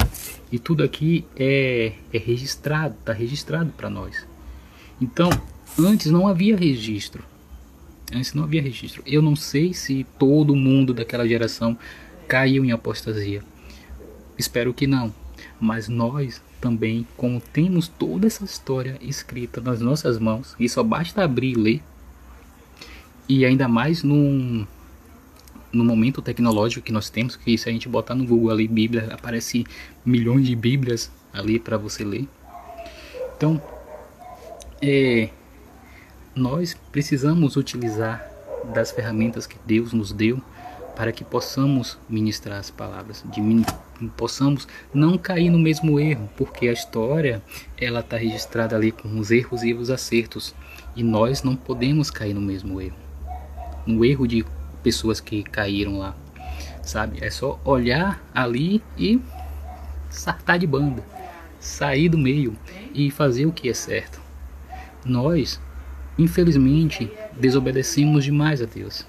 E 0.50 0.58
tudo 0.58 0.82
aqui 0.82 1.24
é, 1.36 1.92
é 2.12 2.18
registrado, 2.18 2.94
está 2.98 3.12
registrado 3.12 3.70
para 3.76 3.88
nós. 3.88 4.26
Então, 5.00 5.30
antes 5.78 6.10
não 6.10 6.26
havia 6.28 6.56
registro. 6.56 7.24
Antes 8.14 8.34
não 8.34 8.44
havia 8.44 8.60
registro. 8.60 9.02
Eu 9.06 9.22
não 9.22 9.34
sei 9.34 9.72
se 9.72 10.06
todo 10.18 10.54
mundo 10.54 10.92
daquela 10.92 11.26
geração 11.26 11.78
caiu 12.28 12.64
em 12.64 12.72
apostasia. 12.72 13.42
Espero 14.36 14.74
que 14.74 14.86
não. 14.86 15.12
Mas 15.60 15.88
nós 15.88 16.42
também, 16.60 17.06
como 17.16 17.40
temos 17.40 17.88
toda 17.88 18.26
essa 18.26 18.44
história 18.44 18.98
escrita 19.00 19.60
nas 19.60 19.80
nossas 19.80 20.18
mãos, 20.18 20.54
e 20.60 20.68
só 20.68 20.82
basta 20.82 21.24
abrir 21.24 21.52
e 21.52 21.60
ler, 21.60 21.82
e 23.28 23.44
ainda 23.44 23.66
mais 23.66 24.02
num, 24.02 24.66
no 25.72 25.84
momento 25.84 26.20
tecnológico 26.20 26.84
que 26.84 26.92
nós 26.92 27.08
temos, 27.08 27.36
que 27.36 27.56
se 27.56 27.68
a 27.68 27.72
gente 27.72 27.88
botar 27.88 28.14
no 28.14 28.26
Google 28.26 28.50
ali 28.50 28.68
Bíblia, 28.68 29.08
aparece 29.12 29.66
milhões 30.04 30.46
de 30.46 30.54
Bíblias 30.54 31.10
ali 31.32 31.58
para 31.58 31.76
você 31.76 32.04
ler. 32.04 32.28
Então, 33.36 33.60
é, 34.80 35.30
nós 36.34 36.76
precisamos 36.90 37.56
utilizar 37.56 38.30
das 38.72 38.92
ferramentas 38.92 39.46
que 39.46 39.56
Deus 39.66 39.92
nos 39.92 40.12
deu 40.12 40.40
para 40.94 41.10
que 41.10 41.24
possamos 41.24 41.98
ministrar 42.08 42.58
as 42.58 42.70
palavras, 42.70 43.24
de, 43.32 43.40
possamos 44.16 44.68
não 44.92 45.16
cair 45.16 45.50
no 45.50 45.58
mesmo 45.58 45.98
erro, 45.98 46.28
porque 46.36 46.68
a 46.68 46.72
história 46.72 47.42
ela 47.80 48.00
está 48.00 48.16
registrada 48.16 48.76
ali 48.76 48.92
com 48.92 49.18
os 49.18 49.30
erros 49.30 49.62
e 49.62 49.72
os 49.72 49.90
acertos, 49.90 50.54
e 50.94 51.02
nós 51.02 51.42
não 51.42 51.56
podemos 51.56 52.10
cair 52.10 52.34
no 52.34 52.40
mesmo 52.40 52.80
erro, 52.80 52.96
no 53.86 54.04
erro 54.04 54.28
de 54.28 54.44
pessoas 54.82 55.20
que 55.20 55.42
caíram 55.42 55.98
lá, 55.98 56.16
sabe? 56.82 57.18
É 57.24 57.30
só 57.30 57.60
olhar 57.64 58.22
ali 58.34 58.82
e 58.98 59.20
sartar 60.10 60.58
de 60.58 60.66
banda, 60.66 61.02
sair 61.58 62.08
do 62.08 62.18
meio 62.18 62.56
e 62.94 63.10
fazer 63.10 63.46
o 63.46 63.52
que 63.52 63.68
é 63.68 63.74
certo. 63.74 64.20
Nós, 65.04 65.60
infelizmente, 66.18 67.10
desobedecemos 67.38 68.24
demais 68.24 68.62
a 68.62 68.66
Deus. 68.66 69.06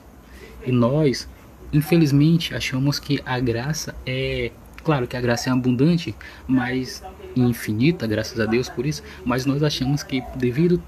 E 0.65 0.71
nós, 0.71 1.27
infelizmente, 1.71 2.55
achamos 2.55 2.99
que 2.99 3.21
a 3.25 3.39
graça 3.39 3.95
é. 4.05 4.51
Claro 4.83 5.07
que 5.07 5.15
a 5.15 5.21
graça 5.21 5.49
é 5.49 5.53
abundante, 5.53 6.13
mas 6.45 7.01
infinita, 7.35 8.05
graças 8.05 8.39
a 8.39 8.45
Deus 8.45 8.67
por 8.67 8.85
isso. 8.85 9.01
Mas 9.23 9.45
nós 9.45 9.63
achamos 9.63 10.03
que, 10.03 10.21
devido 10.35 10.81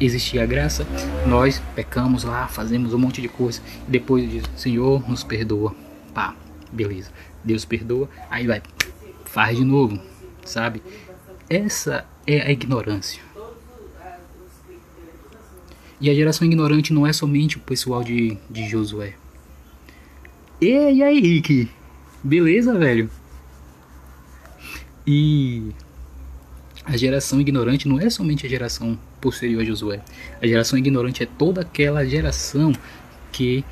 existir 0.00 0.38
a 0.38 0.46
graça, 0.46 0.86
nós 1.26 1.60
pecamos 1.74 2.24
lá, 2.24 2.46
fazemos 2.48 2.92
um 2.92 2.98
monte 2.98 3.20
de 3.20 3.28
coisa, 3.28 3.60
e 3.86 3.90
depois 3.90 4.30
diz, 4.30 4.44
Senhor, 4.56 5.08
nos 5.08 5.22
perdoa. 5.22 5.74
Pá, 6.14 6.34
beleza. 6.72 7.10
Deus 7.42 7.64
perdoa, 7.64 8.08
aí 8.30 8.46
vai, 8.46 8.62
faz 9.24 9.56
de 9.56 9.64
novo, 9.64 10.00
sabe? 10.44 10.82
Essa 11.48 12.04
é 12.26 12.40
a 12.42 12.50
ignorância. 12.50 13.22
E 16.00 16.10
a 16.10 16.14
geração 16.14 16.46
ignorante 16.46 16.92
não 16.92 17.06
é 17.06 17.12
somente 17.12 17.56
o 17.56 17.60
pessoal 17.60 18.02
de, 18.04 18.36
de 18.50 18.68
Josué. 18.68 19.14
E 20.60 21.02
aí, 21.02 21.20
Rick? 21.20 21.70
Beleza, 22.22 22.76
velho? 22.76 23.08
E 25.06 25.70
a 26.84 26.96
geração 26.96 27.40
ignorante 27.40 27.88
não 27.88 28.00
é 28.00 28.10
somente 28.10 28.46
a 28.46 28.48
geração 28.48 28.98
posterior 29.26 29.60
a 29.60 29.64
Josué. 29.64 30.00
A 30.40 30.46
geração 30.46 30.78
ignorante 30.78 31.20
é 31.20 31.26
toda 31.26 31.62
aquela 31.62 32.06
geração 32.06 32.72
que 33.32 33.64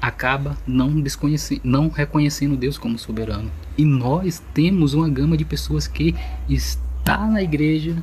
acaba 0.00 0.56
não, 0.66 0.90
não 1.62 1.88
reconhecendo 1.90 2.56
Deus 2.56 2.78
como 2.78 2.98
soberano. 2.98 3.52
E 3.76 3.84
nós 3.84 4.42
temos 4.54 4.94
uma 4.94 5.06
gama 5.06 5.36
de 5.36 5.44
pessoas 5.44 5.86
que 5.86 6.14
está 6.48 7.26
na 7.26 7.42
igreja 7.42 8.02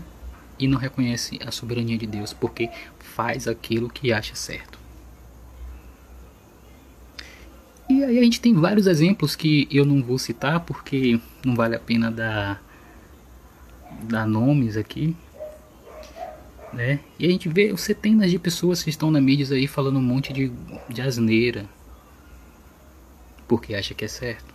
e 0.60 0.68
não 0.68 0.78
reconhece 0.78 1.40
a 1.44 1.50
soberania 1.50 1.98
de 1.98 2.06
Deus, 2.06 2.32
porque 2.32 2.70
faz 3.00 3.48
aquilo 3.48 3.90
que 3.90 4.14
acha 4.14 4.36
certo. 4.36 4.78
E 7.90 8.04
aí 8.04 8.20
a 8.20 8.24
gente 8.24 8.40
tem 8.40 8.54
vários 8.54 8.86
exemplos 8.86 9.36
que 9.36 9.68
eu 9.72 9.84
não 9.84 10.04
vou 10.04 10.20
citar 10.20 10.60
porque 10.60 11.20
não 11.44 11.56
vale 11.56 11.76
a 11.76 11.80
pena 11.80 12.12
dar 12.12 12.62
dar 14.04 14.28
nomes 14.28 14.78
aqui, 14.78 15.16
né? 16.74 17.00
E 17.18 17.26
a 17.26 17.30
gente 17.30 17.50
vê 17.50 17.76
centenas 17.78 18.30
de 18.30 18.38
pessoas 18.38 18.84
que 18.84 18.90
estão 18.90 19.10
na 19.10 19.22
mídia 19.22 19.56
aí 19.56 19.68
falando 19.68 19.98
um 19.98 20.02
monte 20.02 20.34
de, 20.34 20.52
de 20.90 21.02
asneira, 21.02 21.66
porque 23.48 23.74
acha 23.76 23.94
que 23.94 24.06
é 24.06 24.08
certo. 24.08 24.54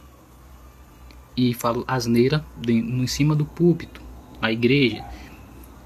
E 1.37 1.55
falo 1.55 1.85
asneira 1.87 2.44
em 2.68 3.07
cima 3.07 3.35
do 3.35 3.44
púlpito, 3.44 4.03
na 4.40 4.53
igreja. 4.53 5.05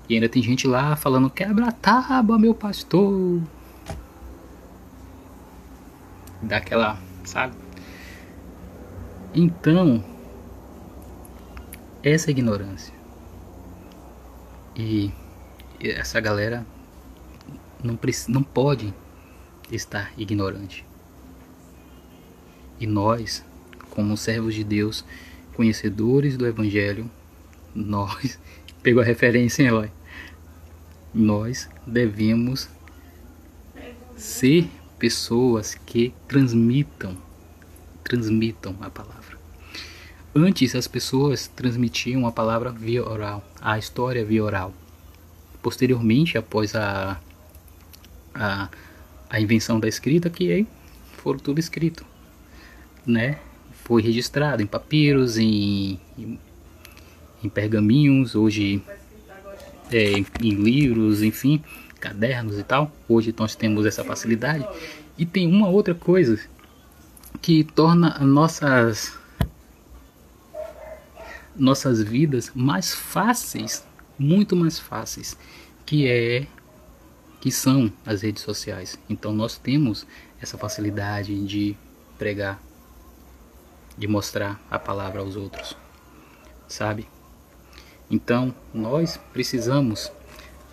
E 0.08 0.14
ainda 0.14 0.28
tem 0.28 0.42
gente 0.42 0.66
lá 0.66 0.96
falando 0.96 1.30
quebra 1.30 1.68
a 1.68 1.72
tábua, 1.72 2.38
meu 2.38 2.54
pastor. 2.54 3.40
Daquela, 6.42 6.98
sabe? 7.24 7.54
Então, 9.34 10.04
essa 12.02 12.30
ignorância 12.30 12.94
e 14.74 15.10
essa 15.80 16.20
galera 16.20 16.66
não, 17.82 17.98
não 18.28 18.42
pode 18.42 18.92
estar 19.70 20.12
ignorante. 20.16 20.84
E 22.78 22.86
nós, 22.86 23.44
como 23.90 24.16
servos 24.16 24.54
de 24.54 24.62
Deus, 24.62 25.04
conhecedores 25.54 26.36
do 26.36 26.46
Evangelho, 26.46 27.10
nós, 27.74 28.38
pegou 28.82 29.02
a 29.02 29.06
referência, 29.06 29.62
hein, 29.62 29.68
Eloy? 29.68 29.90
Nós 31.14 31.68
devemos 31.86 32.68
ser 34.16 34.68
pessoas 34.98 35.74
que 35.74 36.14
transmitam 36.28 37.16
transmitam 38.06 38.76
a 38.80 38.88
palavra. 38.88 39.36
Antes 40.34 40.76
as 40.76 40.86
pessoas 40.86 41.48
transmitiam 41.48 42.26
a 42.26 42.30
palavra 42.30 42.70
via 42.70 43.02
oral, 43.02 43.44
a 43.60 43.78
história 43.78 44.24
via 44.24 44.44
oral. 44.44 44.72
Posteriormente, 45.66 46.38
após 46.38 46.76
a, 46.76 47.20
a, 48.32 48.68
a 49.28 49.40
invenção 49.40 49.80
da 49.80 49.88
escrita, 49.88 50.30
que 50.30 50.64
foram 51.16 51.40
tudo 51.40 51.58
escrito, 51.58 52.06
né? 53.04 53.40
Foi 53.82 54.00
registrado 54.00 54.62
em 54.62 54.66
papiros, 54.66 55.36
em, 55.36 55.98
em, 56.16 56.38
em 57.42 57.48
pergaminhos, 57.48 58.36
hoje 58.36 58.80
é, 59.90 60.12
em 60.40 60.50
livros, 60.50 61.20
enfim, 61.20 61.60
cadernos 61.98 62.60
e 62.60 62.62
tal. 62.62 62.92
Hoje 63.08 63.34
nós 63.36 63.56
temos 63.56 63.84
essa 63.86 64.04
facilidade. 64.04 64.64
E 65.18 65.26
tem 65.26 65.48
uma 65.48 65.68
outra 65.68 65.96
coisa 65.96 66.38
que 67.42 67.64
torna 67.64 68.20
nossas 68.20 69.18
nossas 71.56 72.00
vidas 72.00 72.52
mais 72.54 72.94
fáceis, 72.94 73.84
muito 74.18 74.56
mais 74.56 74.78
fáceis, 74.78 75.36
que 75.84 76.08
é 76.08 76.46
que 77.40 77.50
são 77.50 77.92
as 78.04 78.22
redes 78.22 78.42
sociais. 78.42 78.98
Então 79.08 79.32
nós 79.32 79.58
temos 79.58 80.06
essa 80.40 80.58
facilidade 80.58 81.46
de 81.46 81.76
pregar, 82.18 82.60
de 83.96 84.08
mostrar 84.08 84.60
a 84.70 84.78
palavra 84.78 85.20
aos 85.20 85.36
outros, 85.36 85.76
sabe? 86.66 87.06
Então 88.10 88.54
nós 88.72 89.18
precisamos 89.32 90.10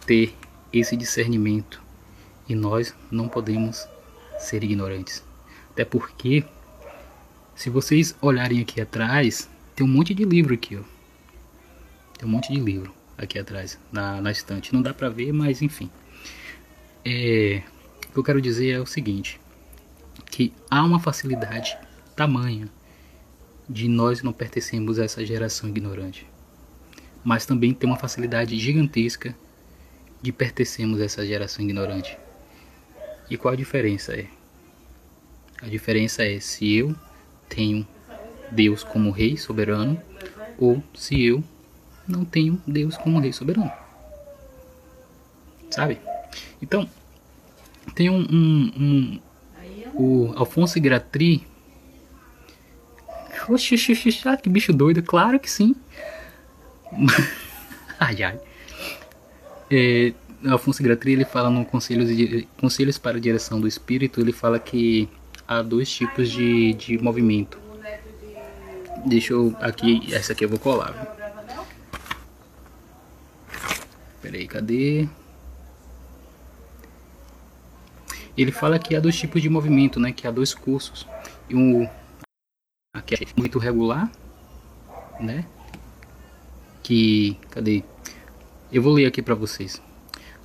ter 0.06 0.36
esse 0.72 0.96
discernimento 0.96 1.82
e 2.48 2.56
nós 2.56 2.96
não 3.12 3.28
podemos 3.28 3.88
ser 4.40 4.64
ignorantes. 4.64 5.24
Até 5.72 5.86
porque, 5.86 6.44
se 7.56 7.70
vocês 7.70 8.16
olharem 8.22 8.62
aqui 8.62 8.82
atrás, 8.82 9.50
tem 9.76 9.86
um 9.86 9.90
monte 9.90 10.14
de 10.14 10.26
livro 10.26 10.54
aqui, 10.54 10.76
ó. 10.76 10.82
Tem 12.18 12.28
um 12.28 12.32
monte 12.32 12.52
de 12.52 12.60
livro 12.60 12.94
aqui 13.18 13.40
atrás, 13.40 13.80
na, 13.92 14.22
na 14.22 14.32
estante. 14.32 14.74
Não 14.74 14.82
dá 14.82 14.94
pra 14.94 15.10
ver, 15.10 15.32
mas 15.32 15.62
enfim. 15.62 15.90
É, 17.06 17.62
o 18.10 18.14
que 18.14 18.20
eu 18.20 18.24
quero 18.24 18.42
dizer 18.42 18.72
é 18.72 18.80
o 18.80 18.86
seguinte, 18.86 19.40
que 20.30 20.54
há 20.70 20.84
uma 20.84 21.00
facilidade 21.00 21.78
tamanha 22.16 22.70
de 23.68 23.88
nós 23.88 24.22
não 24.22 24.34
pertencemos 24.34 25.00
a 25.00 25.06
essa 25.06 25.26
geração 25.26 25.70
ignorante. 25.70 26.28
Mas 27.24 27.46
também 27.46 27.74
tem 27.74 27.90
uma 27.90 27.98
facilidade 27.98 28.58
gigantesca 28.60 29.36
de 30.22 30.32
pertencermos 30.32 31.02
a 31.02 31.06
essa 31.06 31.26
geração 31.26 31.64
ignorante. 31.64 32.18
E 33.30 33.38
qual 33.38 33.54
a 33.54 33.58
diferença 33.58 34.14
é? 34.14 34.28
A 35.62 35.68
diferença 35.68 36.24
é 36.24 36.40
se 36.40 36.74
eu 36.74 36.96
tenho 37.48 37.88
Deus 38.52 38.84
como 38.84 39.12
rei 39.12 39.38
soberano 39.38 40.02
ou 40.58 40.84
se 40.94 41.22
eu 41.24 41.44
não 42.08 42.26
tenho 42.26 42.62
Deus 42.66 42.98
como 42.98 43.20
rei 43.20 43.32
soberano. 43.32 43.72
Sabe? 45.70 46.00
Então, 46.62 46.88
tem 47.96 48.10
um, 48.10 48.22
um, 48.22 48.72
um 48.78 49.20
o 49.94 50.34
Alfonso 50.36 50.80
Gratri. 50.80 51.46
Oxi, 53.48 53.76
que 54.42 54.50
bicho 54.50 54.72
doido, 54.72 55.04
claro 55.04 55.40
que 55.40 55.50
sim. 55.50 55.76
ai 58.00 58.24
ai. 58.24 58.40
É, 59.70 60.14
Alfonso 60.50 60.82
Gratri 60.82 61.14
ele 61.14 61.26
fala 61.26 61.50
no 61.50 61.66
Conselhos, 61.66 62.10
Conselhos 62.58 62.98
para 62.98 63.18
a 63.18 63.20
Direção 63.20 63.60
do 63.60 63.68
Espírito, 63.68 64.22
ele 64.22 64.32
fala 64.32 64.60
que 64.60 65.10
há 65.48 65.62
dois 65.62 65.90
tipos 65.92 66.32
de, 66.32 66.74
de 66.74 66.98
movimento. 66.98 67.60
Deixa 69.06 69.34
eu 69.34 69.56
aqui, 69.60 70.14
essa 70.14 70.32
aqui 70.32 70.46
eu 70.46 70.50
vou 70.50 70.60
colar. 70.60 70.92
Viu? 70.92 71.23
Peraí, 74.24 74.48
cadê? 74.48 75.06
Ele 78.38 78.54
fala 78.54 78.80
que 78.80 78.96
há 78.96 79.00
dois 79.02 79.18
tipos 79.18 79.42
de 79.42 79.50
movimento, 79.50 80.00
né? 80.00 80.14
Que 80.14 80.26
há 80.26 80.32
dois 80.32 80.54
cursos. 80.54 81.06
E 81.50 81.56
um 81.56 81.86
aqui 82.96 83.16
é 83.16 83.28
muito 83.36 83.60
regular, 83.60 84.10
né? 85.20 85.46
Que 86.82 87.38
cadê? 87.52 87.84
Eu 88.72 88.82
vou 88.82 88.94
ler 88.94 89.08
aqui 89.08 89.22
para 89.22 89.36
vocês. 89.36 89.82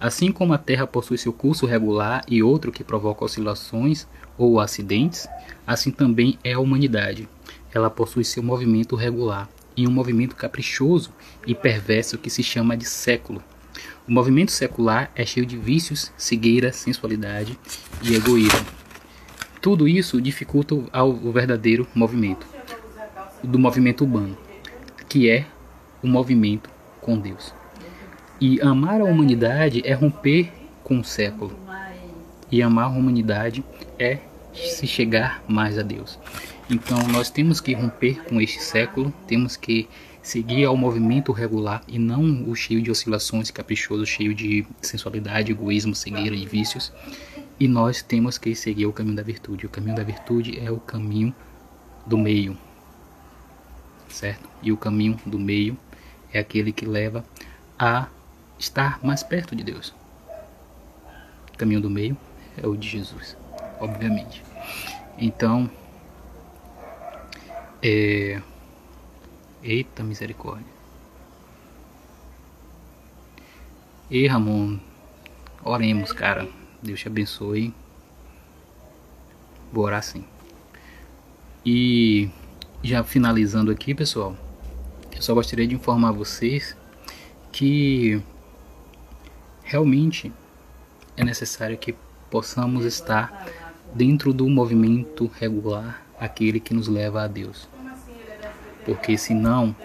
Assim 0.00 0.32
como 0.32 0.52
a 0.52 0.58
Terra 0.58 0.84
possui 0.84 1.16
seu 1.16 1.32
curso 1.32 1.64
regular 1.64 2.24
e 2.26 2.42
outro 2.42 2.72
que 2.72 2.82
provoca 2.82 3.24
oscilações 3.24 4.08
ou 4.36 4.58
acidentes, 4.58 5.28
assim 5.64 5.92
também 5.92 6.36
é 6.42 6.54
a 6.54 6.60
humanidade. 6.60 7.28
Ela 7.72 7.88
possui 7.88 8.24
seu 8.24 8.42
movimento 8.42 8.96
regular 8.96 9.48
e 9.76 9.86
um 9.86 9.90
movimento 9.92 10.34
caprichoso 10.34 11.12
e 11.46 11.54
perverso 11.54 12.18
que 12.18 12.28
se 12.28 12.42
chama 12.42 12.76
de 12.76 12.84
século. 12.84 13.40
O 14.06 14.12
movimento 14.12 14.52
secular 14.52 15.10
é 15.14 15.24
cheio 15.24 15.46
de 15.46 15.56
vícios, 15.56 16.12
cegueira, 16.16 16.72
sensualidade 16.72 17.58
e 18.02 18.14
egoísmo. 18.14 18.66
Tudo 19.60 19.88
isso 19.88 20.20
dificulta 20.20 20.74
o 20.74 21.32
verdadeiro 21.32 21.86
movimento, 21.94 22.46
do 23.42 23.58
movimento 23.58 24.04
humano, 24.04 24.36
que 25.08 25.28
é 25.28 25.46
o 26.02 26.06
movimento 26.06 26.70
com 27.00 27.18
Deus. 27.18 27.52
E 28.40 28.60
amar 28.60 29.00
a 29.00 29.04
humanidade 29.04 29.82
é 29.84 29.92
romper 29.94 30.52
com 30.84 31.00
o 31.00 31.04
século. 31.04 31.58
E 32.50 32.62
amar 32.62 32.84
a 32.84 32.88
humanidade 32.88 33.64
é 33.98 34.18
se 34.54 34.86
chegar 34.86 35.42
mais 35.48 35.76
a 35.78 35.82
Deus. 35.82 36.18
Então 36.70 36.98
nós 37.08 37.30
temos 37.30 37.60
que 37.60 37.74
romper 37.74 38.22
com 38.24 38.40
este 38.40 38.62
século, 38.62 39.12
temos 39.26 39.56
que 39.56 39.88
seguir 40.22 40.64
ao 40.64 40.76
movimento 40.76 41.32
regular 41.32 41.82
e 41.88 41.98
não 41.98 42.48
o 42.48 42.54
cheio 42.54 42.82
de 42.82 42.90
oscilações, 42.90 43.50
caprichoso, 43.50 44.04
cheio 44.04 44.34
de 44.34 44.66
sensualidade, 44.82 45.52
egoísmo, 45.52 45.94
cegueira 45.94 46.34
e 46.34 46.46
vícios. 46.46 46.92
E 47.58 47.66
nós 47.66 48.02
temos 48.02 48.38
que 48.38 48.54
seguir 48.54 48.86
o 48.86 48.92
caminho 48.92 49.16
da 49.16 49.22
virtude. 49.22 49.66
O 49.66 49.68
caminho 49.68 49.96
da 49.96 50.04
virtude 50.04 50.58
é 50.58 50.70
o 50.70 50.78
caminho 50.78 51.34
do 52.06 52.16
meio, 52.16 52.56
certo? 54.08 54.48
E 54.62 54.72
o 54.72 54.76
caminho 54.76 55.18
do 55.26 55.38
meio 55.38 55.76
é 56.32 56.38
aquele 56.38 56.72
que 56.72 56.86
leva 56.86 57.24
a 57.78 58.08
estar 58.58 58.98
mais 59.02 59.22
perto 59.22 59.54
de 59.54 59.62
Deus. 59.62 59.94
O 61.52 61.58
caminho 61.58 61.80
do 61.80 61.90
meio 61.90 62.16
é 62.56 62.66
o 62.66 62.76
de 62.76 62.88
Jesus, 62.88 63.36
obviamente. 63.80 64.42
Então, 65.18 65.70
é... 67.82 68.40
eita 69.62 70.02
misericórdia. 70.02 70.78
E 74.10 74.26
Ramon, 74.26 74.78
oremos, 75.62 76.12
cara. 76.12 76.48
Deus 76.82 77.00
te 77.00 77.08
abençoe. 77.08 77.74
Vou 79.72 79.84
orar 79.84 80.02
sim. 80.02 80.24
E 81.64 82.30
já 82.82 83.04
finalizando 83.04 83.70
aqui, 83.70 83.94
pessoal, 83.94 84.36
eu 85.14 85.20
só 85.20 85.34
gostaria 85.34 85.66
de 85.66 85.74
informar 85.74 86.12
vocês 86.12 86.76
que 87.52 88.22
realmente 89.62 90.32
é 91.16 91.24
necessário 91.24 91.76
que 91.76 91.94
possamos 92.30 92.84
estar 92.84 93.46
dentro 93.92 94.32
do 94.32 94.48
movimento 94.48 95.30
regular, 95.38 96.02
aquele 96.18 96.60
que 96.60 96.72
nos 96.72 96.88
leva 96.88 97.24
a 97.24 97.26
Deus. 97.26 97.68
Porque 98.88 99.18
senão 99.18 99.76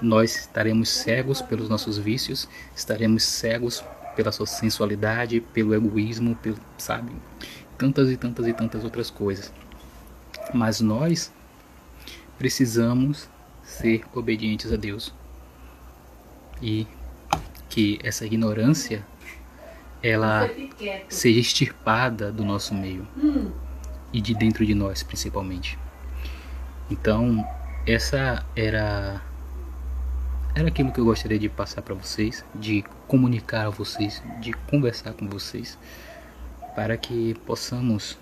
nós 0.00 0.36
estaremos 0.36 0.88
cegos 0.88 1.42
pelos 1.42 1.68
nossos 1.68 1.98
vícios, 1.98 2.48
estaremos 2.76 3.24
cegos 3.24 3.82
pela 4.14 4.30
sua 4.30 4.46
sensualidade, 4.46 5.40
pelo 5.40 5.74
egoísmo, 5.74 6.36
pelo, 6.36 6.56
sabe? 6.78 7.10
Tantas 7.76 8.08
e 8.08 8.16
tantas 8.16 8.46
e 8.46 8.52
tantas 8.52 8.84
outras 8.84 9.10
coisas. 9.10 9.52
Mas 10.54 10.80
nós 10.80 11.32
precisamos 12.38 13.28
ser 13.64 14.04
obedientes 14.14 14.72
a 14.72 14.76
Deus. 14.76 15.12
E 16.62 16.86
que 17.68 17.98
essa 18.04 18.24
ignorância 18.24 19.04
ela 20.00 20.48
seja 21.08 21.40
extirpada 21.40 22.30
do 22.30 22.44
nosso 22.44 22.72
meio 22.72 23.08
e 24.12 24.20
de 24.20 24.34
dentro 24.34 24.64
de 24.64 24.72
nós 24.72 25.02
principalmente. 25.02 25.76
Então, 26.88 27.44
essa 27.86 28.44
era 28.56 29.22
era 30.56 30.68
aquilo 30.68 30.90
que 30.90 30.98
eu 30.98 31.04
gostaria 31.04 31.38
de 31.38 31.50
passar 31.50 31.82
para 31.82 31.94
vocês, 31.94 32.42
de 32.54 32.82
comunicar 33.06 33.66
a 33.66 33.70
vocês, 33.70 34.22
de 34.40 34.54
conversar 34.54 35.12
com 35.12 35.28
vocês, 35.28 35.78
para 36.74 36.96
que 36.96 37.34
possamos 37.44 38.18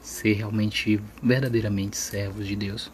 ser 0.00 0.32
realmente 0.32 1.00
verdadeiramente 1.22 1.96
servos 1.96 2.48
de 2.48 2.56
Deus. 2.56 2.90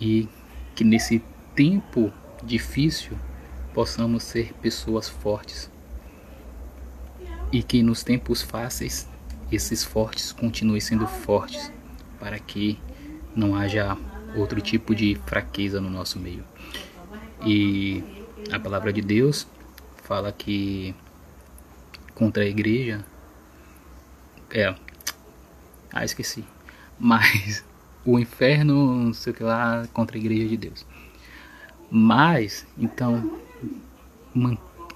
E 0.00 0.28
que 0.76 0.84
nesse 0.84 1.20
tempo 1.56 2.12
difícil 2.44 3.18
possamos 3.74 4.22
ser 4.22 4.52
pessoas 4.62 5.08
fortes. 5.08 5.68
E 7.50 7.60
que 7.60 7.82
nos 7.82 8.04
tempos 8.04 8.40
fáceis 8.40 9.08
esses 9.50 9.82
fortes 9.82 10.30
continuem 10.30 10.80
sendo 10.80 11.08
fortes 11.08 11.72
para 12.20 12.38
que 12.38 12.78
não 13.34 13.56
haja 13.56 13.96
outro 14.36 14.60
tipo 14.60 14.94
de 14.94 15.16
fraqueza 15.26 15.80
no 15.80 15.90
nosso 15.90 16.18
meio. 16.18 16.44
E 17.44 18.02
a 18.52 18.58
palavra 18.58 18.92
de 18.92 19.00
Deus 19.00 19.46
fala 20.02 20.30
que 20.32 20.94
contra 22.14 22.42
a 22.44 22.46
igreja 22.46 23.04
é 24.50 24.74
ah 25.92 26.04
esqueci 26.04 26.44
mas 26.98 27.64
o 28.04 28.18
inferno 28.18 29.04
não 29.04 29.12
sei 29.12 29.32
o 29.32 29.36
que 29.36 29.42
lá 29.42 29.86
contra 29.92 30.16
a 30.16 30.20
igreja 30.20 30.48
de 30.48 30.56
Deus 30.56 30.86
mas 31.90 32.66
então 32.78 33.38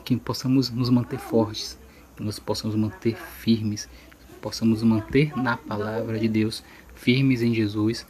que 0.04 0.16
possamos 0.16 0.70
nos 0.70 0.88
manter 0.90 1.18
fortes 1.18 1.78
que 2.16 2.22
nós 2.22 2.38
possamos 2.38 2.76
manter 2.76 3.16
firmes 3.16 3.88
possamos 4.40 4.82
manter 4.82 5.36
na 5.36 5.56
palavra 5.56 6.18
de 6.18 6.28
Deus 6.28 6.62
firmes 6.94 7.42
em 7.42 7.52
Jesus 7.52 8.06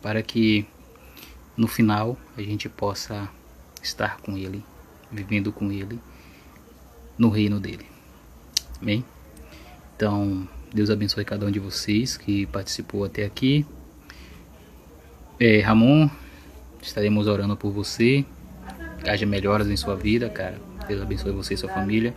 para 0.00 0.22
que 0.22 0.66
no 1.56 1.66
final 1.66 2.16
a 2.36 2.42
gente 2.42 2.68
possa 2.68 3.28
estar 3.82 4.18
com 4.18 4.36
Ele, 4.36 4.64
vivendo 5.10 5.52
com 5.52 5.70
Ele 5.72 5.98
no 7.16 7.28
reino 7.28 7.58
dele. 7.58 7.86
Amém? 8.80 9.04
Então, 9.96 10.48
Deus 10.72 10.90
abençoe 10.90 11.24
cada 11.24 11.46
um 11.46 11.50
de 11.50 11.58
vocês 11.58 12.16
que 12.16 12.46
participou 12.46 13.04
até 13.04 13.24
aqui. 13.24 13.66
É, 15.40 15.60
Ramon, 15.60 16.08
estaremos 16.80 17.26
orando 17.26 17.56
por 17.56 17.72
você. 17.72 18.24
Que 19.02 19.10
haja 19.10 19.26
melhoras 19.26 19.68
em 19.68 19.76
sua 19.76 19.96
vida, 19.96 20.28
cara. 20.28 20.60
Deus 20.86 21.02
abençoe 21.02 21.32
você 21.32 21.54
e 21.54 21.56
sua 21.56 21.68
família. 21.68 22.14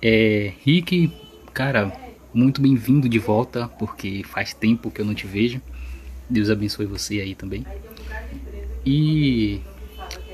É, 0.00 0.52
Rick, 0.64 1.12
cara, 1.52 1.92
muito 2.32 2.60
bem-vindo 2.60 3.08
de 3.08 3.18
volta, 3.18 3.68
porque 3.78 4.22
faz 4.24 4.54
tempo 4.54 4.90
que 4.90 5.00
eu 5.00 5.04
não 5.04 5.14
te 5.14 5.26
vejo. 5.26 5.60
Deus 6.28 6.50
abençoe 6.50 6.86
você 6.86 7.20
aí 7.20 7.34
também. 7.34 7.64
E 8.84 9.60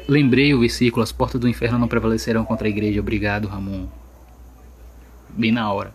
lembrei 0.08 0.54
o 0.54 0.60
versículo: 0.60 1.02
As 1.02 1.12
portas 1.12 1.40
do 1.40 1.48
inferno 1.48 1.78
não 1.78 1.88
prevalecerão 1.88 2.44
contra 2.44 2.66
a 2.66 2.70
igreja. 2.70 3.00
Obrigado, 3.00 3.48
Ramon. 3.48 3.86
Bem 5.30 5.52
na 5.52 5.72
hora. 5.72 5.94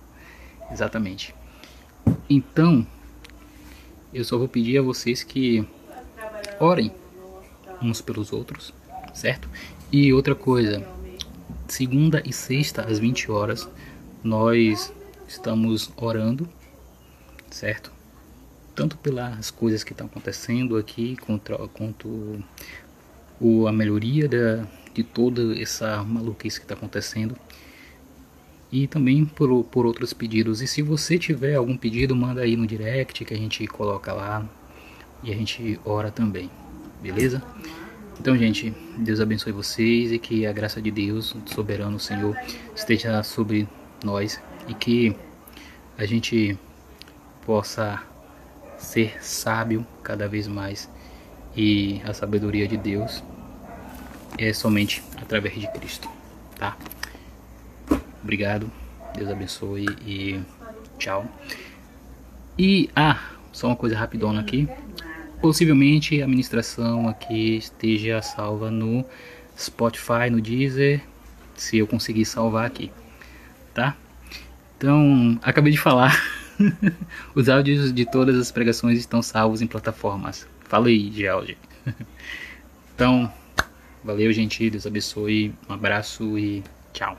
Exatamente. 0.72 1.34
Então, 2.30 2.86
eu 4.14 4.24
só 4.24 4.38
vou 4.38 4.48
pedir 4.48 4.78
a 4.78 4.82
vocês 4.82 5.24
que 5.24 5.66
orem 6.60 6.92
uns 7.82 8.02
pelos 8.02 8.34
outros, 8.34 8.74
certo? 9.14 9.50
E 9.92 10.14
outra 10.14 10.36
coisa, 10.36 10.86
segunda 11.68 12.22
e 12.26 12.34
sexta 12.34 12.84
às 12.84 13.00
20 13.00 13.32
horas, 13.32 13.70
nós 14.24 14.94
estamos 15.28 15.92
orando, 15.96 16.48
certo? 17.50 17.99
Tanto 18.80 18.98
pelas 18.98 19.52
coisas 19.52 19.84
que 19.84 19.92
estão 19.92 20.08
acontecendo 20.08 20.78
aqui, 20.78 21.18
contra, 21.18 21.58
quanto 21.68 22.42
o, 23.38 23.68
a 23.68 23.74
melhoria 23.74 24.26
da, 24.26 24.66
de 24.94 25.04
toda 25.04 25.62
essa 25.62 26.02
maluquice 26.02 26.62
que 26.62 26.64
está 26.64 26.76
acontecendo 26.76 27.36
e 28.72 28.88
também 28.88 29.26
por, 29.26 29.66
por 29.66 29.86
outros 29.86 30.14
pedidos. 30.14 30.62
E 30.62 30.68
se 30.68 30.82
você 30.82 31.20
tiver 31.20 31.56
algum 31.56 31.76
pedido, 31.76 32.16
manda 32.16 32.40
aí 32.40 32.56
no 32.56 32.66
direct 32.66 33.26
que 33.26 33.34
a 33.34 33.38
gente 33.38 33.68
coloca 33.68 34.14
lá 34.14 34.48
e 35.24 35.34
a 35.34 35.36
gente 35.36 35.78
ora 35.84 36.10
também, 36.10 36.50
beleza? 37.02 37.44
Então, 38.18 38.38
gente, 38.38 38.74
Deus 38.98 39.20
abençoe 39.20 39.52
vocês 39.52 40.14
e 40.14 40.18
que 40.18 40.46
a 40.46 40.54
graça 40.54 40.82
de 40.82 40.90
Deus, 40.90 41.36
soberano 41.48 42.00
Senhor, 42.00 42.34
esteja 42.74 43.22
sobre 43.24 43.68
nós 44.06 44.42
e 44.70 44.74
que 44.74 45.14
a 45.98 46.06
gente 46.06 46.58
possa 47.46 48.02
ser 48.80 49.24
sábio 49.24 49.86
cada 50.02 50.28
vez 50.28 50.48
mais 50.48 50.90
e 51.56 52.02
a 52.06 52.14
sabedoria 52.14 52.68
de 52.68 52.78
Deus 52.78 53.24
é 54.38 54.54
somente 54.54 55.04
através 55.22 55.60
de 55.60 55.68
Cristo, 55.72 56.10
tá? 56.58 56.78
Obrigado, 58.24 58.72
Deus 59.16 59.30
abençoe 59.30 59.86
e 60.06 60.40
tchau. 60.98 61.26
E 62.58 62.90
ah, 62.96 63.20
só 63.52 63.68
uma 63.68 63.76
coisa 63.76 63.98
rapidona 63.98 64.42
aqui. 64.42 64.68
Possivelmente 65.42 66.22
a 66.22 66.26
administração 66.26 67.08
aqui 67.08 67.58
esteja 67.58 68.22
salva 68.22 68.70
no 68.70 69.06
Spotify, 69.58 70.30
no 70.30 70.42
Deezer, 70.42 71.02
se 71.56 71.78
eu 71.78 71.88
conseguir 71.88 72.26
salvar 72.26 72.66
aqui, 72.66 72.92
tá? 73.74 73.96
Então, 74.78 75.38
acabei 75.42 75.72
de 75.72 75.80
falar. 75.80 76.18
Os 77.36 77.50
áudios 77.50 77.94
de 77.94 78.06
todas 78.06 78.38
as 78.38 78.52
pregações 78.52 79.00
estão 79.00 79.22
salvos 79.22 79.62
em 79.62 79.68
plataformas. 79.68 80.48
Falei, 80.62 81.12
George. 81.12 81.58
Então, 82.96 83.32
valeu, 84.04 84.30
gente. 84.34 84.70
Deus 84.70 84.86
abençoe. 84.86 85.54
Um 85.70 85.74
abraço 85.74 86.38
e 86.38 86.62
tchau. 86.92 87.18